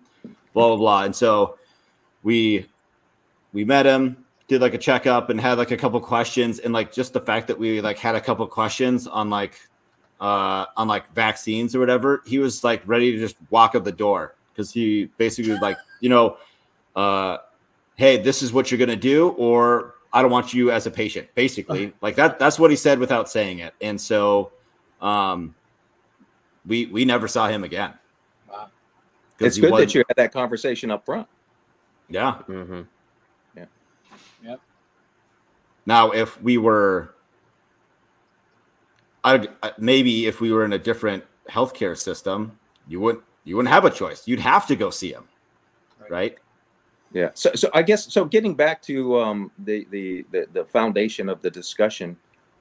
[0.52, 1.02] blah blah blah.
[1.04, 1.58] And so
[2.22, 2.66] we
[3.52, 6.92] we met him did like a checkup and had like a couple questions and like
[6.92, 9.58] just the fact that we like had a couple questions on like
[10.20, 13.92] uh on like vaccines or whatever he was like ready to just walk out the
[13.92, 14.34] door.
[14.52, 16.38] Because he basically was like you know
[16.94, 17.38] uh
[17.96, 21.28] hey this is what you're gonna do or i don't want you as a patient
[21.34, 21.92] basically.
[22.00, 23.74] Like that that's what he said without saying it.
[23.80, 24.52] And so
[25.02, 25.54] um
[26.66, 27.92] we we never saw him again.
[28.48, 28.68] Wow.
[29.38, 31.28] 'Cause It's good that you had that conversation up front.
[32.08, 32.38] yeah.
[32.48, 32.82] Mm-hmm.
[35.88, 37.15] Now, if we were, I'd
[39.26, 42.58] I- maybe if we were in a different healthcare system,
[42.88, 44.26] you wouldn't you wouldn't have a choice.
[44.26, 45.24] You'd have to go see him,
[46.00, 46.10] Right.
[46.10, 46.38] right?
[47.12, 47.30] Yeah.
[47.34, 48.24] So, so I guess so.
[48.24, 52.16] Getting back to um, the, the the the foundation of the discussion,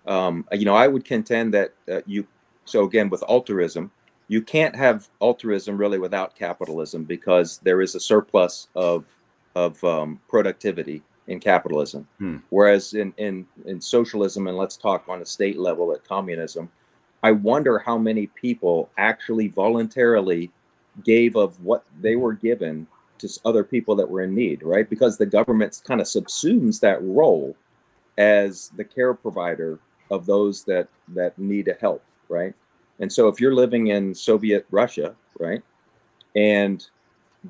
[0.08, 2.26] um, you know, I would contend that uh, you.
[2.66, 3.92] So again, with altruism,
[4.28, 9.06] you can't have altruism really without capitalism because there is a surplus of
[9.56, 12.38] of um, productivity in capitalism, Hmm.
[12.50, 16.70] whereas in in in socialism, and let's talk on a state level at communism,
[17.24, 20.52] I wonder how many people actually voluntarily
[21.04, 24.90] gave of what they were given to other people that were in need, right?
[24.90, 27.56] Because the government kind of subsumes that role
[28.18, 29.80] as the care provider
[30.12, 32.54] of those that that need help, right?
[33.00, 35.64] And so if you're living in Soviet Russia, right,
[36.36, 36.86] and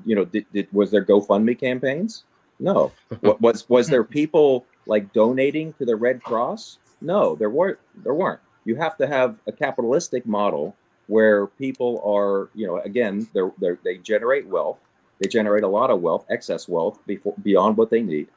[0.04, 2.24] you know, did, did was there GoFundMe campaigns?
[2.58, 2.92] No.
[3.40, 6.78] was was there people like donating to the Red Cross?
[7.00, 7.78] No, there weren't.
[7.94, 8.40] There weren't.
[8.64, 10.74] You have to have a capitalistic model
[11.06, 14.78] where people are, you know, again, they're, they're they generate wealth.
[15.20, 18.28] They generate a lot of wealth, excess wealth, before, beyond what they need,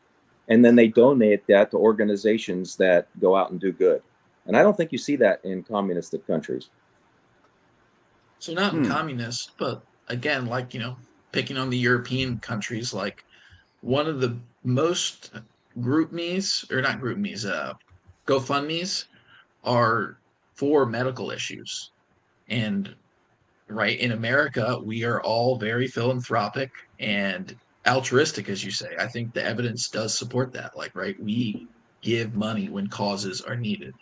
[0.48, 4.02] and then they donate that to organizations that go out and do good.
[4.46, 6.70] And I don't think you see that in communistic countries.
[8.40, 8.92] So not in Hmm.
[8.92, 10.96] communist, but again, like you know,
[11.32, 13.26] picking on the European countries, like
[13.82, 15.32] one of the most
[15.82, 17.74] group me's or not group me's, uh,
[18.28, 19.06] GoFundmes
[19.64, 20.18] are
[20.54, 21.92] for medical issues,
[22.50, 22.94] and
[23.68, 27.56] right in America, we are all very philanthropic and
[27.88, 28.90] altruistic, as you say.
[29.00, 30.76] I think the evidence does support that.
[30.78, 31.68] Like, right, we
[32.02, 33.94] give money when causes are needed,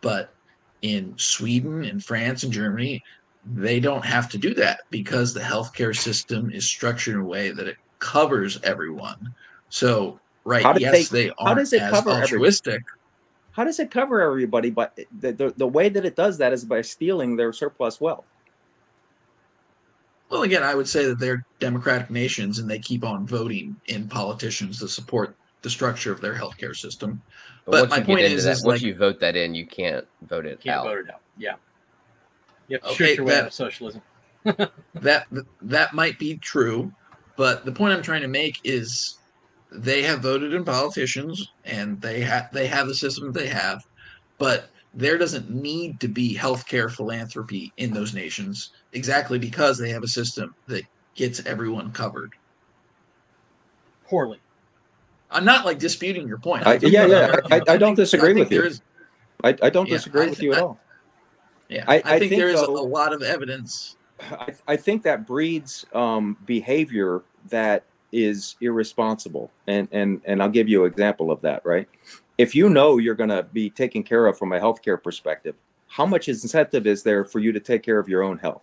[0.00, 0.34] but
[0.82, 3.02] in Sweden and France and Germany,
[3.54, 7.50] they don't have to do that because the healthcare system is structured in a way
[7.50, 9.34] that it covers everyone.
[9.70, 12.22] So, right, yes, they- they, how aren't does it as cover everyone?
[12.22, 12.82] altruistic.
[13.52, 14.70] How does it cover everybody?
[14.70, 18.26] But the, the, the way that it does that is by stealing their surplus wealth.
[20.28, 24.08] Well, again, I would say that they're democratic nations and they keep on voting in
[24.08, 27.22] politicians to support the structure of their healthcare system.
[27.64, 30.06] But, But my point is- that, is once like- you vote that in, you can't
[30.28, 30.84] vote it Can't out.
[30.84, 31.20] vote it out.
[31.38, 31.54] Yeah.
[32.68, 34.02] You have to Okay, shoot your way that- out of socialism.
[34.94, 35.26] that
[35.62, 36.92] that might be true,
[37.36, 39.18] but the point I'm trying to make is
[39.72, 43.84] they have voted in politicians and they have they have the system they have,
[44.38, 50.04] but there doesn't need to be healthcare philanthropy in those nations exactly because they have
[50.04, 50.84] a system that
[51.16, 52.32] gets everyone covered.
[54.08, 54.38] Poorly.
[55.30, 56.66] I'm not like disputing your point.
[56.66, 57.26] I, think yeah, yeah.
[57.30, 58.58] are- I, I don't disagree think with you.
[58.58, 58.80] there is-
[59.42, 60.78] I, I don't Yeah, disagree I with you at I- all.
[61.68, 63.96] yeah, I- I, I think, think, there is though- a lot of evidence.
[64.20, 70.68] I, I think that breeds um, behavior that is irresponsible, and and and I'll give
[70.68, 71.64] you an example of that.
[71.64, 71.88] Right,
[72.38, 75.56] if you know you're going to be taken care of from a healthcare perspective,
[75.88, 78.62] how much incentive is there for you to take care of your own health?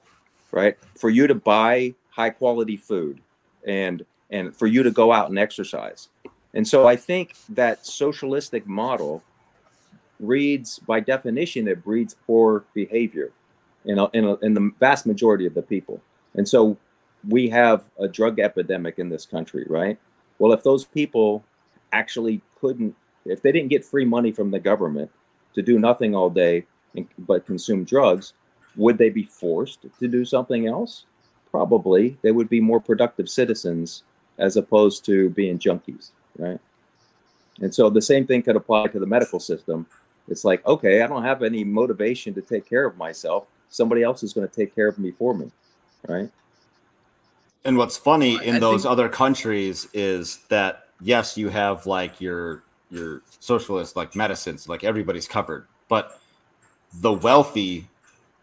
[0.52, 3.22] Right, for you to buy high quality food,
[3.66, 6.08] and and for you to go out and exercise.
[6.54, 9.24] And so I think that socialistic model
[10.20, 13.32] reads by definition it breeds poor behavior
[13.86, 16.02] in, a, in, a, in the vast majority of the people.
[16.36, 16.78] And so
[17.28, 19.98] we have a drug epidemic in this country, right?
[20.40, 21.44] Well, if those people
[21.92, 25.12] actually couldn't, if they didn't get free money from the government
[25.54, 26.66] to do nothing all day
[26.96, 28.34] and, but consume drugs,
[28.76, 31.06] would they be forced to do something else?
[31.52, 32.18] Probably.
[32.22, 34.04] They would be more productive citizens
[34.38, 36.60] as opposed to being junkies, right?
[37.60, 39.86] And so the same thing could apply to the medical system.
[40.28, 43.48] It's like, okay, I don't have any motivation to take care of myself.
[43.72, 45.50] Somebody else is going to take care of me for me,
[46.08, 46.30] right?
[47.66, 51.86] And what's funny I- in I those think- other countries is that yes, you have
[51.88, 56.20] like your your socialist like medicines, like everybody's covered, but
[56.96, 57.88] the wealthy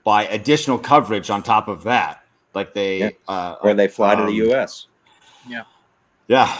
[0.05, 2.25] buy additional coverage on top of that.
[2.55, 3.11] Like they Yeah.
[3.29, 4.87] uh Or they fly to the um, U.S.
[5.47, 5.65] Yeah.
[6.29, 6.59] Yeah.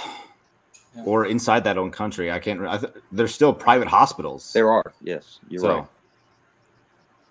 [1.07, 2.31] Or inside that own country.
[2.31, 2.61] I can't.
[2.67, 4.53] I th- there's still private hospitals.
[4.53, 5.87] There are, yes, you're so right.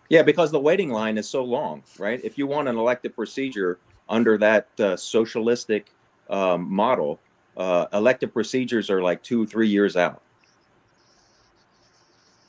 [0.10, 2.20] Yeah, because the waiting line is so long, right?
[2.24, 5.92] If you want an elective procedure under that uh, socialistic
[6.30, 7.20] um, model,
[7.58, 10.22] uh, elective procedures are like two, three years out.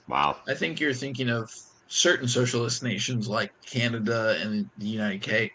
[0.08, 0.36] wow.
[0.46, 1.50] I think you're thinking of
[1.88, 5.50] certain socialist nations like Canada and the United K,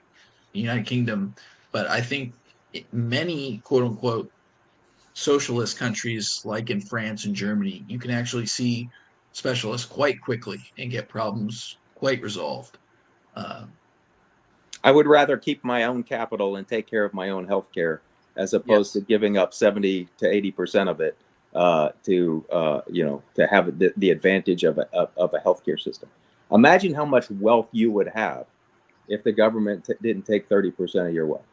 [0.54, 1.36] United Kingdom,
[1.72, 2.34] but I think
[2.74, 4.32] it- many quote unquote
[5.14, 8.90] socialist countries like in France and Germany, you can actually see
[9.32, 12.78] specialists quite quickly and get problems quite resolved.
[13.34, 13.64] Uh,
[14.84, 18.02] I would rather keep my own capital and take care of my own health care
[18.36, 19.02] as opposed Yes.
[19.04, 21.18] to giving up 70 to 80% of it
[21.56, 25.40] uh, to, uh, you know, to have the, the advantage of a, of, of a
[25.40, 26.10] healthcare system.
[26.52, 28.48] Imagine how much wealth you would have
[29.08, 31.46] if the government t- didn't take 30% of your wealth?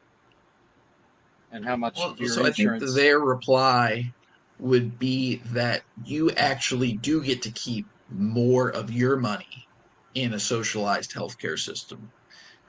[1.52, 4.12] And how much Well, of your so I think their reply
[4.58, 9.68] would be that you actually do get to keep more of your money
[10.14, 12.10] in a socialized healthcare system.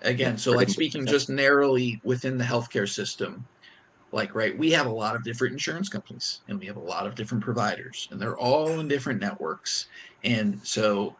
[0.04, 3.46] Again, so like speaking just narrowly within the healthcare system,
[4.12, 7.06] like right, we have a lot of different insurance companies and we have a lot
[7.06, 9.88] of different providers, and they're all in different networks.
[10.24, 11.16] And so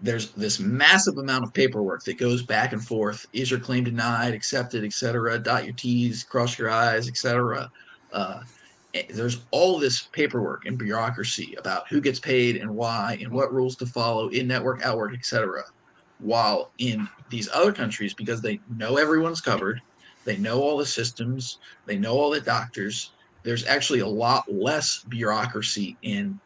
[0.00, 3.26] there's this massive amount of paperwork that goes back and forth.
[3.32, 5.38] Is your claim denied, accepted, etc.
[5.38, 7.70] Dot your T's, cross your I's, etc.
[8.12, 8.40] Uh,
[9.08, 13.76] there's all this paperwork and bureaucracy about who gets paid and why and what rules
[13.76, 15.62] to follow in network, outward, etc.
[16.18, 19.80] While in these other countries, because they know everyone's covered,
[20.24, 23.12] they know all the systems, they know all the doctors.
[23.42, 26.38] There's actually a lot less bureaucracy in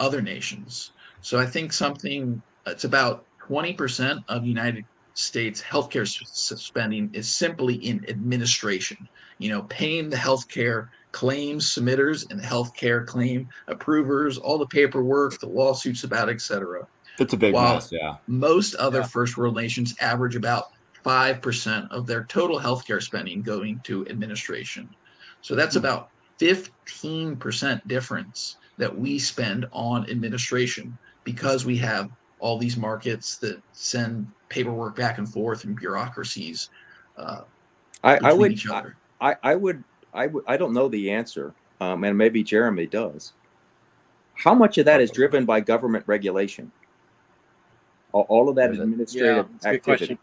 [0.00, 0.92] other nations.
[1.20, 4.84] So I think something it's about 20% of United
[5.14, 9.08] States healthcare spending is simply in administration.
[9.38, 15.48] You know, paying the healthcare claims submitters and healthcare claim approvers, all the paperwork, the
[15.48, 16.86] lawsuits about, et cetera.
[17.18, 17.74] It's a big Wow.
[17.74, 17.90] mess.
[17.92, 18.16] Yeah.
[18.26, 19.06] Most other Yeah.
[19.06, 20.64] first world nations average about
[21.04, 24.88] 5% of their total healthcare spending going to administration.
[25.42, 26.08] So that's about
[26.38, 32.08] 15% difference that we spend on administration because we have
[32.38, 36.68] all these markets that send paperwork back and forth and bureaucracies
[37.16, 37.42] uh,
[38.02, 38.96] I, I would, each other.
[39.20, 39.84] I, I would,
[40.14, 43.32] I I don't know the answer, um, and maybe Jeremy does.
[44.34, 46.70] How much of that is driven by government regulation?
[48.12, 49.82] All, all of that Is it- yeah, administrative it's good activity.
[49.84, 50.18] question.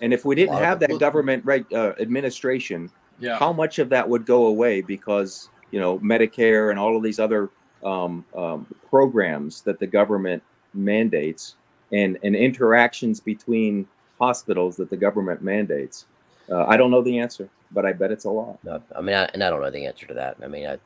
[0.00, 3.36] And if we didn't have that government reg, uh, administration, Yeah.
[3.36, 7.18] how much of that would go away because you know Medicare and all of these
[7.18, 7.50] other
[7.84, 10.42] um, um, programs that the government
[10.72, 11.56] mandates
[11.90, 13.86] and and interactions between
[14.20, 16.06] hospitals that the government mandates?
[16.50, 18.58] Uh, I don't know the answer, but I bet it's a lot.
[18.64, 20.36] No, I mean, I, and I don't know the answer to that.
[20.42, 20.78] I mean, I,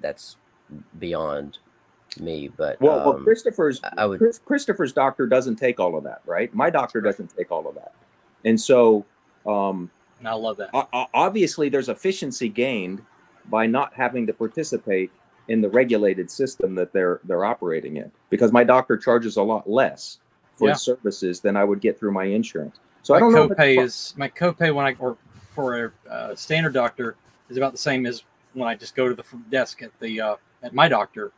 [0.00, 0.36] that's
[0.98, 1.58] beyond
[2.18, 2.48] me.
[2.48, 4.18] But Well, well um, Christopher's I- I would.
[4.18, 6.52] Chris, Christopher's doctor doesn't take all of that, right?
[6.54, 7.92] My doctor doesn't take all of that,
[8.44, 9.04] and so
[9.46, 10.70] um, And I love that.
[10.74, 13.02] o- o- obviously there's efficiency gained
[13.50, 15.10] by not having to participate
[15.48, 19.68] in the regulated system that they're they're operating in because my doctor charges a lot
[19.68, 20.18] less
[20.56, 20.74] for Yeah.
[20.74, 22.78] services than I would get through my insurance.
[23.02, 23.48] So my I don't know.
[23.48, 25.18] copay pro- is my copay when I or
[25.54, 27.16] for a uh, standard doctor
[27.48, 30.36] is about the same as when I just go to the desk at the uh,
[30.62, 31.32] at my doctor.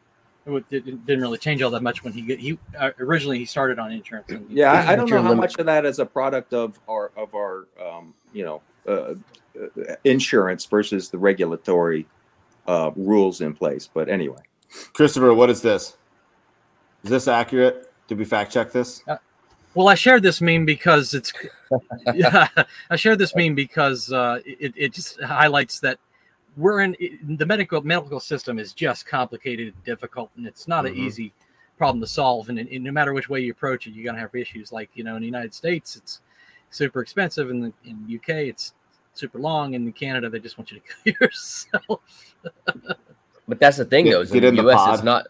[0.46, 3.44] It, would, it didn't really change all that much when he he uh, originally he
[3.44, 4.30] started on insurance.
[4.30, 6.78] And yeah, I, I don't know how limit- much of that is a product of
[6.88, 9.14] our of our um, you know uh,
[9.60, 12.06] uh, insurance versus the regulatory
[12.68, 13.88] uh, rules in place.
[13.92, 14.42] But anyway,
[14.92, 15.96] Christopher, what is this?
[17.02, 17.92] Is this accurate?
[18.06, 19.02] Did we fact check this?
[19.76, 21.32] Well, I shared this meme because it's.
[22.14, 22.48] yeah,
[22.90, 25.98] I shared this meme because uh, it, it just highlights that
[26.56, 26.96] we're in
[27.36, 30.88] the medical medical system is just complicated, and difficult, and it's not Mhm.
[30.88, 31.32] an easy
[31.76, 32.48] problem to solve.
[32.48, 34.72] And, and no matter which way you approach it, you're gonna have issues.
[34.72, 36.20] Like you know, in the United States, it's
[36.70, 38.72] super expensive, and in the UK, it's
[39.12, 42.00] super long, and in Canada, they just want you to kill yourself.
[43.48, 44.20] But that's the thing, Get- though.
[44.22, 44.94] Is get in in the the U.S., pod.
[44.94, 45.26] it's not.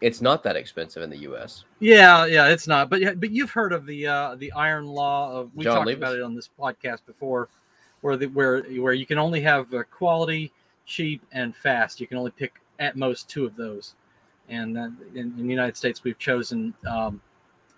[0.00, 1.64] It's not that expensive in the U.S.
[1.80, 2.90] Yeah, yeah, it's not.
[2.90, 5.98] But but you've heard of the uh, the iron law of we John talked Levis.
[6.02, 7.48] about it on this podcast before,
[8.02, 10.52] where the where where you can only have uh, quality,
[10.84, 12.00] cheap, and fast.
[12.00, 13.94] You can only pick at most two of those.
[14.50, 17.18] And uh, in, in the United States, we've chosen, um,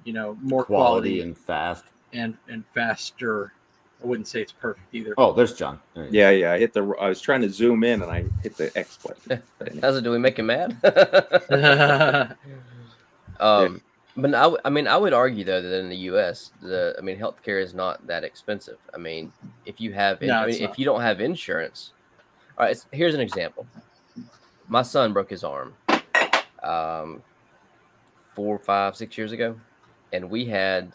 [0.04, 1.84] you know, more Quality quality, and fast.
[2.12, 3.52] and and faster.
[4.02, 5.14] I wouldn't say it's perfect either.
[5.16, 5.80] Oh, there's John.
[5.94, 6.16] There you go.
[6.18, 6.82] yeah, yeah, I hit the.
[7.00, 9.42] I was trying to zoom in and I hit the X button.
[9.58, 9.80] But anyway.
[9.82, 10.02] How's it?
[10.04, 10.76] Do we make him mad?
[13.40, 13.80] um,
[14.16, 17.62] but I mean, I would argue though that in the U.S., the I mean, healthcare
[17.62, 18.78] is not that expensive.
[18.94, 19.32] I mean,
[19.66, 21.92] if you have, No, I mean, if you don't have insurance,
[22.58, 22.70] all right.
[22.70, 23.66] it's- Here's an example.
[24.68, 25.74] My son broke his arm,
[26.62, 27.22] um,
[28.34, 29.54] four, five, six years ago,
[30.12, 30.92] and we had,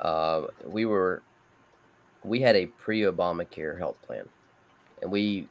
[0.00, 1.22] uh, we were,
[2.24, 4.28] we had a pre-Obamacare health plan,
[5.02, 5.48] and we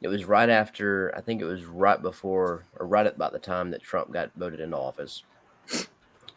[0.00, 3.70] it was right after I think it was right before or right about the time
[3.70, 5.24] that Trump got voted into office.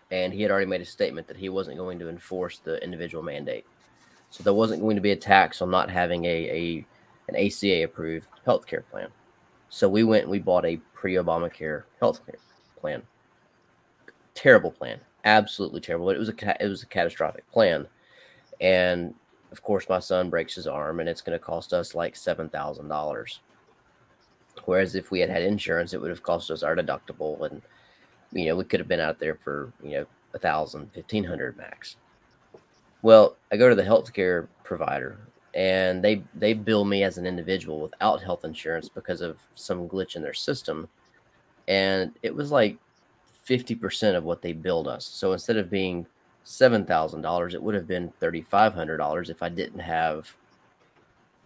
[0.09, 3.21] And he had already made a statement that he wasn't going to enforce the individual
[3.21, 3.65] mandate.
[4.29, 6.85] So there wasn't going to be a tax on not having a, a
[7.27, 9.09] an ACA approved healthcare plan.
[9.69, 12.39] So we went and we bought a pre-Obamacare healthcare
[12.79, 13.03] plan.
[14.33, 14.99] Terrible plan.
[15.25, 16.09] Absolutely terrible.
[16.09, 17.85] It was a it was a catastrophic plan.
[18.61, 19.13] And
[19.51, 23.39] of course my son breaks his arm and it's going to cost us like $7,000.
[24.65, 27.61] Whereas if we had had insurance, it would have cost us our deductible, and
[28.31, 31.55] you know we could have been out there for you know a thousand, fifteen hundred
[31.57, 31.95] max.
[33.03, 35.19] Well, I go to the healthcare provider
[35.53, 40.15] and they they bill me as an individual without health insurance because of some glitch
[40.15, 40.87] in their system.
[41.67, 42.77] And it was like
[43.45, 45.05] 50% of what they billed us.
[45.05, 46.05] So instead of being
[46.47, 50.33] $7,000, it would have been $3,500 if I didn't have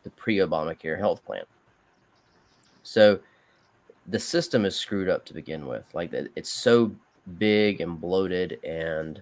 [0.03, 1.43] the pre Obamacare health plan.
[2.83, 3.19] So
[4.07, 5.85] the system is screwed up to begin with.
[5.93, 6.91] Like it's so
[7.39, 9.21] big and bloated and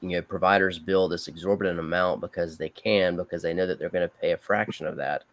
[0.00, 3.88] you know providers bill this exorbitant amount because they can because they know that they're
[3.88, 5.24] going to pay a fraction of that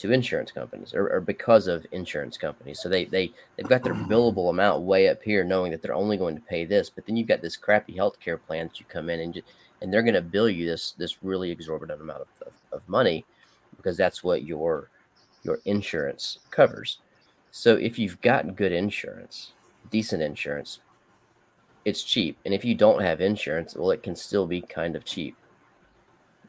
[0.00, 3.94] to insurance companies or, or, because of insurance companies so they they they've got their
[3.94, 7.16] billable amount way up here knowing that they're only going to pay this but then
[7.16, 9.46] you've got this crappy healthcare plan that you come in and just,
[9.82, 13.24] and they're going to bill you this this really exorbitant amount of, of, of money
[13.76, 14.90] because that's what your
[15.42, 16.98] your insurance covers
[17.50, 19.52] so if you've got good insurance
[19.90, 20.80] decent insurance
[21.84, 22.38] it's cheap.
[22.44, 25.36] And if you don't have insurance, well, it can still be kind of cheap.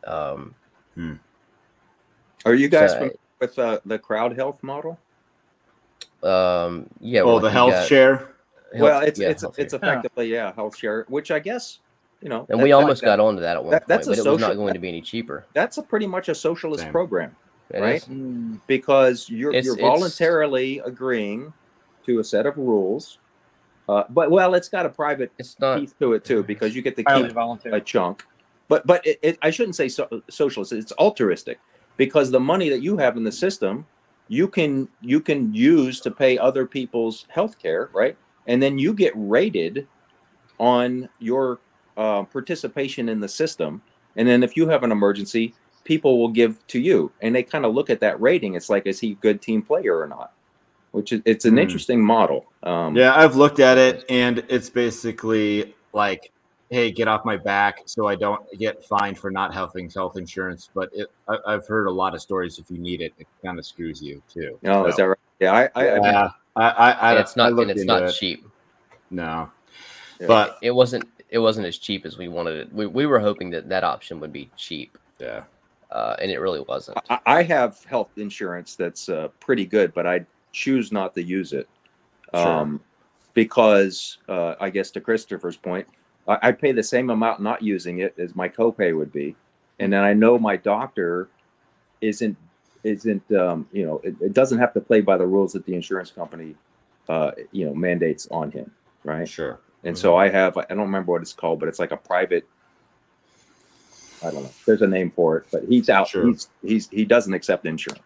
[0.05, 0.55] Um,
[0.95, 1.13] hmm.
[2.45, 3.11] Are you guys so,
[3.41, 4.97] with uh, the crowd health model?
[6.23, 7.21] Um, yeah.
[7.21, 8.15] Oh, the health got, share.
[8.15, 8.29] Health,
[8.75, 11.79] well, it's yeah, it's it's effectively yeah health share, which I guess
[12.21, 12.45] you know.
[12.49, 14.31] And that, we almost that, got onto that at one that, point, but social, it
[14.31, 15.45] was not going to be any cheaper.
[15.53, 16.91] That's a pretty much a socialist Same.
[16.91, 17.35] program,
[17.71, 18.07] it right?
[18.07, 18.59] Is.
[18.67, 21.51] Because you're it's, you're voluntarily agreeing
[22.05, 23.17] to a set of rules
[23.91, 26.81] uh, but well, it's got a private it's not, piece to it too because you
[26.81, 27.77] get to keep voluntary.
[27.77, 28.25] a chunk.
[28.69, 30.71] But but it, it, I shouldn't say so, socialist.
[30.71, 31.59] It's altruistic
[32.01, 33.85] because the money that you have in the system,
[34.27, 38.17] you can you can use to pay other people's health care, right?
[38.47, 39.87] And then you get rated
[40.59, 41.59] on your
[41.97, 43.83] uh, participation in the system.
[44.15, 47.65] And then if you have an emergency, people will give to you, and they kind
[47.67, 48.55] of look at that rating.
[48.55, 50.33] It's like, is he a good team player or not?
[50.93, 51.61] which is it's an mm.
[51.61, 52.47] interesting model.
[52.63, 56.31] Um, yeah, I've looked at it, and it's basically like,
[56.71, 60.69] hey, get off my back, so I don't get fined for not having health insurance.
[60.73, 62.57] But it, I, have heard a lot of stories.
[62.57, 64.57] If you need it, it kind of screws you too.
[64.65, 65.17] Oh, so, is that right?
[65.39, 68.13] Yeah, I, I, yeah, I, I, I it's not, and it's not it.
[68.13, 68.47] cheap.
[69.11, 69.51] No,
[70.19, 70.27] yeah.
[70.27, 71.07] but it wasn't.
[71.29, 72.73] It wasn't as cheap as we wanted it.
[72.73, 74.97] We, we were hoping that that option would be cheap.
[75.19, 75.43] Yeah.
[75.89, 76.97] Uh, and it really wasn't.
[77.09, 81.53] I, I have health insurance that's uh, pretty good, but I choose not to use
[81.53, 81.69] it.
[82.33, 82.47] Sure.
[82.47, 82.81] Um,
[83.33, 85.87] because uh, I guess to Christopher's point,
[86.27, 89.35] I, I pay the same amount not using it as my copay would be,
[89.79, 91.29] and then I know my doctor
[92.01, 92.37] isn't
[92.83, 95.75] isn't um, you know it, it, doesn't have to play by the rules that the
[95.75, 96.55] insurance company
[97.09, 98.71] uh, you know mandates on him,
[99.03, 99.27] right?
[99.27, 99.59] Sure.
[99.83, 100.01] And mm-hmm.
[100.01, 102.47] so I have I don't remember what it's called, but it's like a private.
[104.23, 104.51] I don't know.
[104.67, 106.07] There's a name for it, but he's out.
[106.07, 106.27] Sure.
[106.27, 108.03] He's he's he doesn't accept insurance.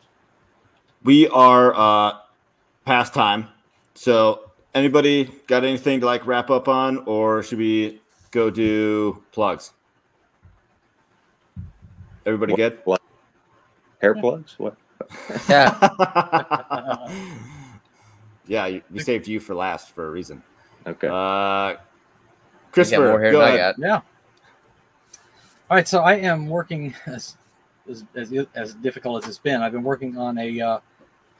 [1.03, 2.18] We are uh,
[2.86, 3.47] past time.
[3.93, 8.01] So, anybody got anything to like wrap up on, or should we
[8.36, 9.72] go do plugs?
[12.26, 12.80] Everybody what, good?
[12.84, 13.02] What?
[14.02, 14.60] Hair plugs?
[14.60, 14.76] What?
[15.50, 17.08] Yeah.
[18.48, 20.42] yeah, we saved you for last for a reason.
[20.86, 21.08] Okay.
[21.08, 21.76] Uh,
[22.72, 23.76] Christopher, more hair go ahead.
[23.78, 24.02] Yeah.
[25.70, 27.38] All right, so I am working as,
[27.90, 29.62] as as as difficult as it's been.
[29.62, 30.80] I've been working on a uh,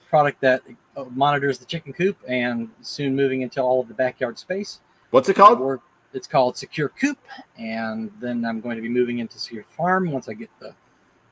[0.10, 0.62] product that
[0.98, 4.82] uh, monitors the chicken coop and soon moving into all of the backyard space.
[5.12, 5.80] What's it called?
[6.16, 7.20] It's called Secure Coop,
[7.58, 10.74] and then I'm going to be moving into Secure Farm once I get the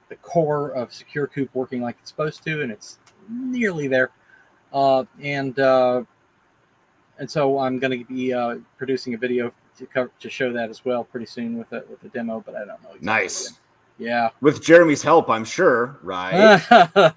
[0.09, 4.11] the core of Secure Coop working like it's supposed to, and it's nearly there.
[4.73, 6.03] Uh, and uh,
[7.17, 10.69] and so I'm going to be uh, producing a video to cover, to show that
[10.69, 12.89] as well pretty soon with a with a demo, but I don't know.
[12.89, 13.59] Exactly nice.
[13.97, 14.29] Yeah.
[14.41, 16.59] With Jeremy's help, I'm sure, right?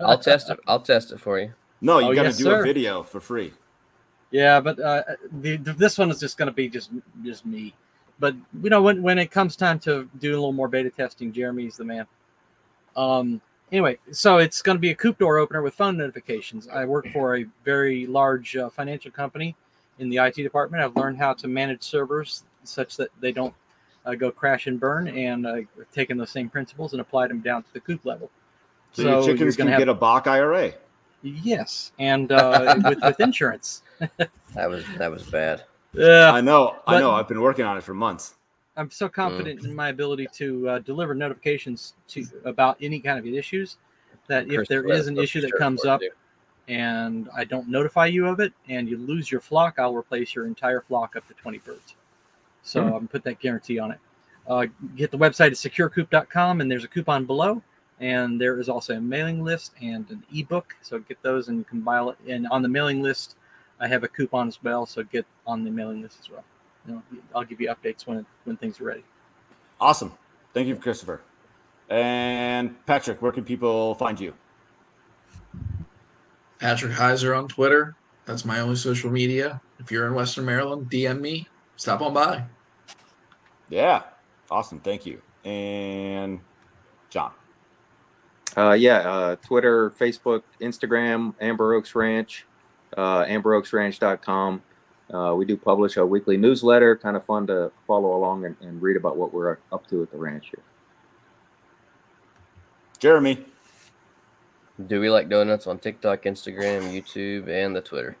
[0.00, 0.58] I'll test it.
[0.66, 1.52] I'll test it for you.
[1.80, 2.60] No, you oh, got to yes, do sir.
[2.60, 3.52] a video for free.
[4.30, 5.02] Yeah, but uh,
[5.40, 6.90] the, this one is just going to be just
[7.24, 7.74] just me.
[8.18, 11.32] But you know, when when it comes time to do a little more beta testing,
[11.32, 12.06] Jeremy's the man.
[12.96, 13.40] Um.
[13.70, 16.68] Anyway, so it's going to be a coop door opener with phone notifications.
[16.68, 19.54] I work for a very large uh, financial company
[19.98, 20.82] in the IT department.
[20.82, 23.52] I've learned how to manage servers such that they don't
[24.06, 25.56] uh, go crash and burn, and uh,
[25.92, 28.30] taken those same principles and applied them down to the coop level.
[28.92, 30.72] So, so your chickens can have, get a Bach IRA.
[31.22, 33.82] Yes, and uh, with, with insurance.
[33.98, 35.64] that was that was bad.
[35.92, 36.76] Yeah, I know.
[36.86, 37.12] I know.
[37.12, 38.34] I've been working on it for months.
[38.76, 39.64] I'm so confident mm.
[39.64, 43.78] in my ability to uh, deliver notifications to about any kind of issues
[44.28, 46.00] that if there is an issue that comes up
[46.68, 50.46] and I don't notify you of it and you lose your flock, I'll replace your
[50.46, 51.96] entire flock up to 20 birds.
[52.62, 52.94] So mm.
[52.94, 53.98] I'm put that guarantee on it.
[54.46, 57.62] Uh, get the website at securecoop.com and there's a coupon below
[58.00, 60.74] and there is also a mailing list and an ebook.
[60.82, 62.18] So get those and compile it.
[62.26, 63.36] And on the mailing list,
[63.80, 64.86] I have a coupon as well.
[64.86, 66.44] So get on the mailing list as well.
[66.86, 67.02] You know,
[67.34, 69.04] I'll give you updates when when things are ready.
[69.80, 70.12] Awesome.
[70.54, 71.20] Thank you, Christopher.
[71.88, 74.34] And Patrick, where can people find you?
[76.58, 77.94] Patrick Heizer on Twitter.
[78.26, 79.60] That's my only social media.
[79.78, 81.48] If you're in Western Maryland, DM me.
[81.76, 82.44] Stop on by.
[83.70, 84.02] Yeah.
[84.50, 84.80] Awesome.
[84.80, 85.22] Thank you.
[85.44, 86.40] And
[87.10, 87.32] John.
[88.58, 92.44] Uh, yeah, uh, Twitter, Facebook, Instagram, Amber Oaks Ranch,
[92.96, 94.62] uh, amberoaksranch.com.
[95.14, 98.82] Uh, we do publish a weekly newsletter, kind of fun to follow along and, and
[98.82, 100.62] read about what we're up to at the ranch here.
[102.98, 103.44] Jeremy.
[104.86, 108.16] Dewey like donuts on TikTok, Instagram, YouTube, and the Twitter?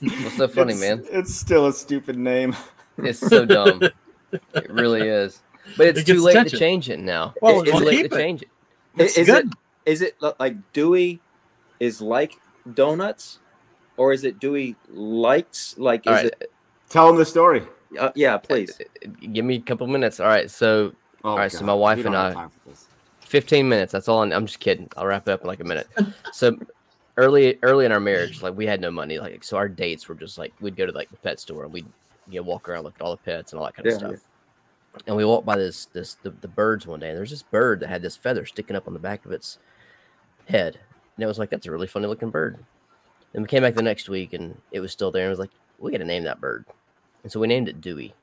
[0.00, 1.04] What's so funny, It's- man?
[1.10, 2.54] It's still a stupid name.
[2.98, 3.80] It's so dumb.
[4.32, 5.40] it really is.
[5.78, 6.50] But it's It too late attention.
[6.50, 7.32] to change it now.
[7.40, 8.20] Well, it's too well, late keep to it.
[8.20, 8.48] change it.
[8.98, 9.46] Is, is good.
[9.46, 9.52] it
[9.86, 11.20] is it like Dewey
[11.80, 12.34] is like
[12.74, 13.38] donuts,
[13.96, 16.52] or is it Dewey likes like is All right, it?
[16.88, 17.62] Tell him the story.
[17.98, 18.70] Uh, yeah, please.
[18.80, 20.20] Uh, uh, uh, give me a couple minutes.
[20.20, 20.92] All right, so
[21.24, 22.88] Oh, All right, so my wife and I- time for this.
[23.20, 23.92] 15 minutes.
[23.92, 24.22] That's all.
[24.22, 24.88] I'm, I'm just kidding.
[24.96, 25.86] I'll wrap it up in like a minute.
[26.32, 26.56] So
[27.16, 29.18] early, early in our marriage, like we had no money.
[29.20, 31.72] Like so, our dates were just like we'd go to like the pet store and
[31.72, 31.86] we'd
[32.28, 33.98] you know walk around, look at all the pets and all that kind of Yeah,
[33.98, 34.10] stuff.
[34.12, 35.00] yeah.
[35.06, 37.80] And we walked by this this the, the birds one day, and there's this bird
[37.80, 39.58] that had this feather sticking up on the back of its
[40.52, 40.78] head,
[41.16, 42.58] and it was like that's a really funny looking bird.
[43.34, 45.22] And we came back the next week, and it was still there.
[45.22, 46.64] And it was like we got to name that bird,
[47.22, 48.14] and so we named it Dewey.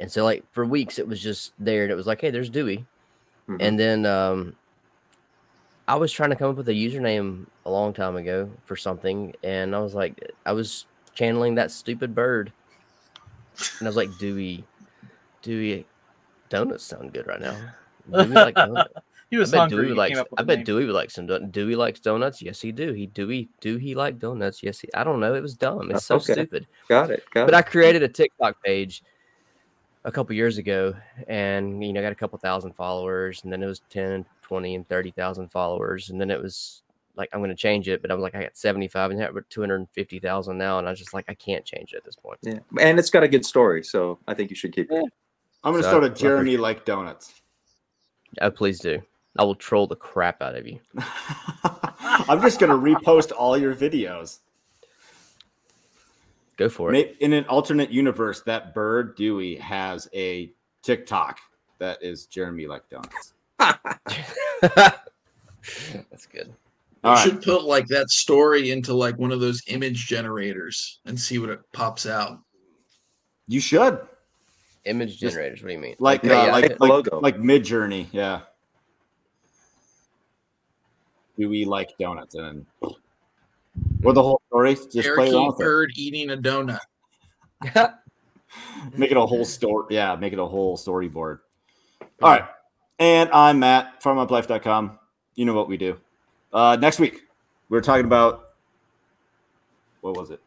[0.00, 2.50] And so like for weeks, it was just there, and it was like, hey, there's
[2.50, 2.84] Dewey.
[3.48, 3.56] Mhm.
[3.60, 4.56] And then um,
[5.86, 9.34] I was trying to come up with a username a long time ago for something,
[9.42, 12.52] and I was like, I was channeling that stupid bird,
[13.78, 14.64] and I was like, Dewey,
[15.42, 15.86] Dewey,
[16.48, 17.56] donuts sound good right now.
[18.10, 18.94] Dewey like donuts.
[19.30, 19.86] He I bet hungry.
[19.86, 20.10] Dewey likes.
[20.10, 20.64] came up with I a bet name.
[20.64, 21.26] Dewey would like some.
[21.26, 22.42] don- Dewey likes donuts.
[22.42, 22.92] Yes, he do.
[22.92, 23.48] He Dewey.
[23.60, 24.62] Do he like donuts?
[24.62, 24.88] Yes, he.
[24.92, 25.34] I don't know.
[25.34, 25.90] It was dumb.
[25.92, 26.32] It's so Okay.
[26.32, 26.66] stupid.
[26.88, 27.22] Got it.
[27.32, 27.58] Got But it.
[27.58, 29.04] I created a TikTok page
[30.04, 30.94] a couple years ago,
[31.28, 34.88] and you know, got a couple thousand followers, and then it was 10, 20, and
[34.88, 36.82] thirty thousand followers, and then it was
[37.16, 39.42] like I'm going to change it, but I'm like I got seventy five, and we're
[39.42, 42.04] two hundred fifty thousand now, and I was just like I can't change it at
[42.04, 42.38] this point.
[42.42, 45.04] yeah, and it's got a good story, so I think you should keep it.
[45.62, 47.34] I'm going to So, start a Jeremy like donuts.
[48.40, 49.02] Oh, please do.
[49.38, 50.80] I will troll the crap out of you.
[51.64, 54.38] I'm just going to repost all your videos.
[56.56, 57.16] Go for it.
[57.20, 60.52] In an alternate universe, that bird Dewey has a
[60.82, 61.38] TikTok
[61.78, 63.32] that is Jeremy like donuts.
[64.60, 66.52] That's good.
[67.02, 67.24] All you right.
[67.24, 71.48] should put like that story into like one of those image generators and see what
[71.48, 72.40] it pops out.
[73.48, 74.00] You should
[74.84, 75.62] Image Just- generators.
[75.62, 75.96] What do you mean?
[75.98, 77.20] like Yeah, uh, yeah, like like the like, logo.
[77.20, 78.40] like Midjourney, yeah.
[81.40, 82.66] Dewey like donuts and
[84.04, 84.74] or the whole story.
[84.74, 85.98] Just play Parakeet around with it.
[85.98, 86.80] eating a donut.
[88.96, 89.86] Make it a whole story.
[89.90, 91.38] Yeah, make it a whole storyboard.
[92.22, 92.44] All right.
[92.98, 94.98] And I'm Matt, from farmhoplife.com.
[95.36, 95.98] You know what we do.
[96.52, 97.22] Uh, next week,
[97.68, 98.50] we're talking about
[100.00, 100.40] what was it?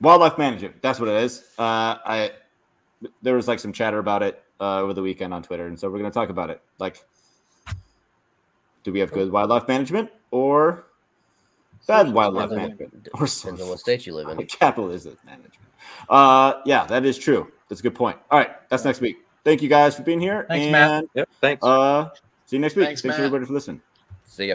[0.00, 0.82] Wildlife management.
[0.82, 1.42] That's what it is.
[1.58, 2.32] Uh, I
[3.22, 5.88] there was like some chatter about it uh, over the weekend on Twitter, and so
[5.88, 6.60] we're going to talk about it.
[6.78, 7.02] Like,
[8.86, 10.86] do we have good wildlife management or
[11.88, 14.46] bad wildlife Depends on- management or Depends on what state you live in.
[14.62, 15.54] capitalism management?
[16.08, 17.50] Uh, yeah, that is true.
[17.68, 18.16] That's a good point.
[18.30, 19.16] All right, that's next week.
[19.42, 20.46] Thank you guys for being here.
[20.48, 21.04] Thanks, and, Matt.
[21.14, 21.28] Yep.
[21.40, 21.64] Thanks.
[21.64, 22.10] Uh,
[22.46, 22.86] see you next week.
[22.86, 23.24] Thanks, Thanks Matt.
[23.26, 23.80] everybody for listening.
[24.24, 24.54] See ya.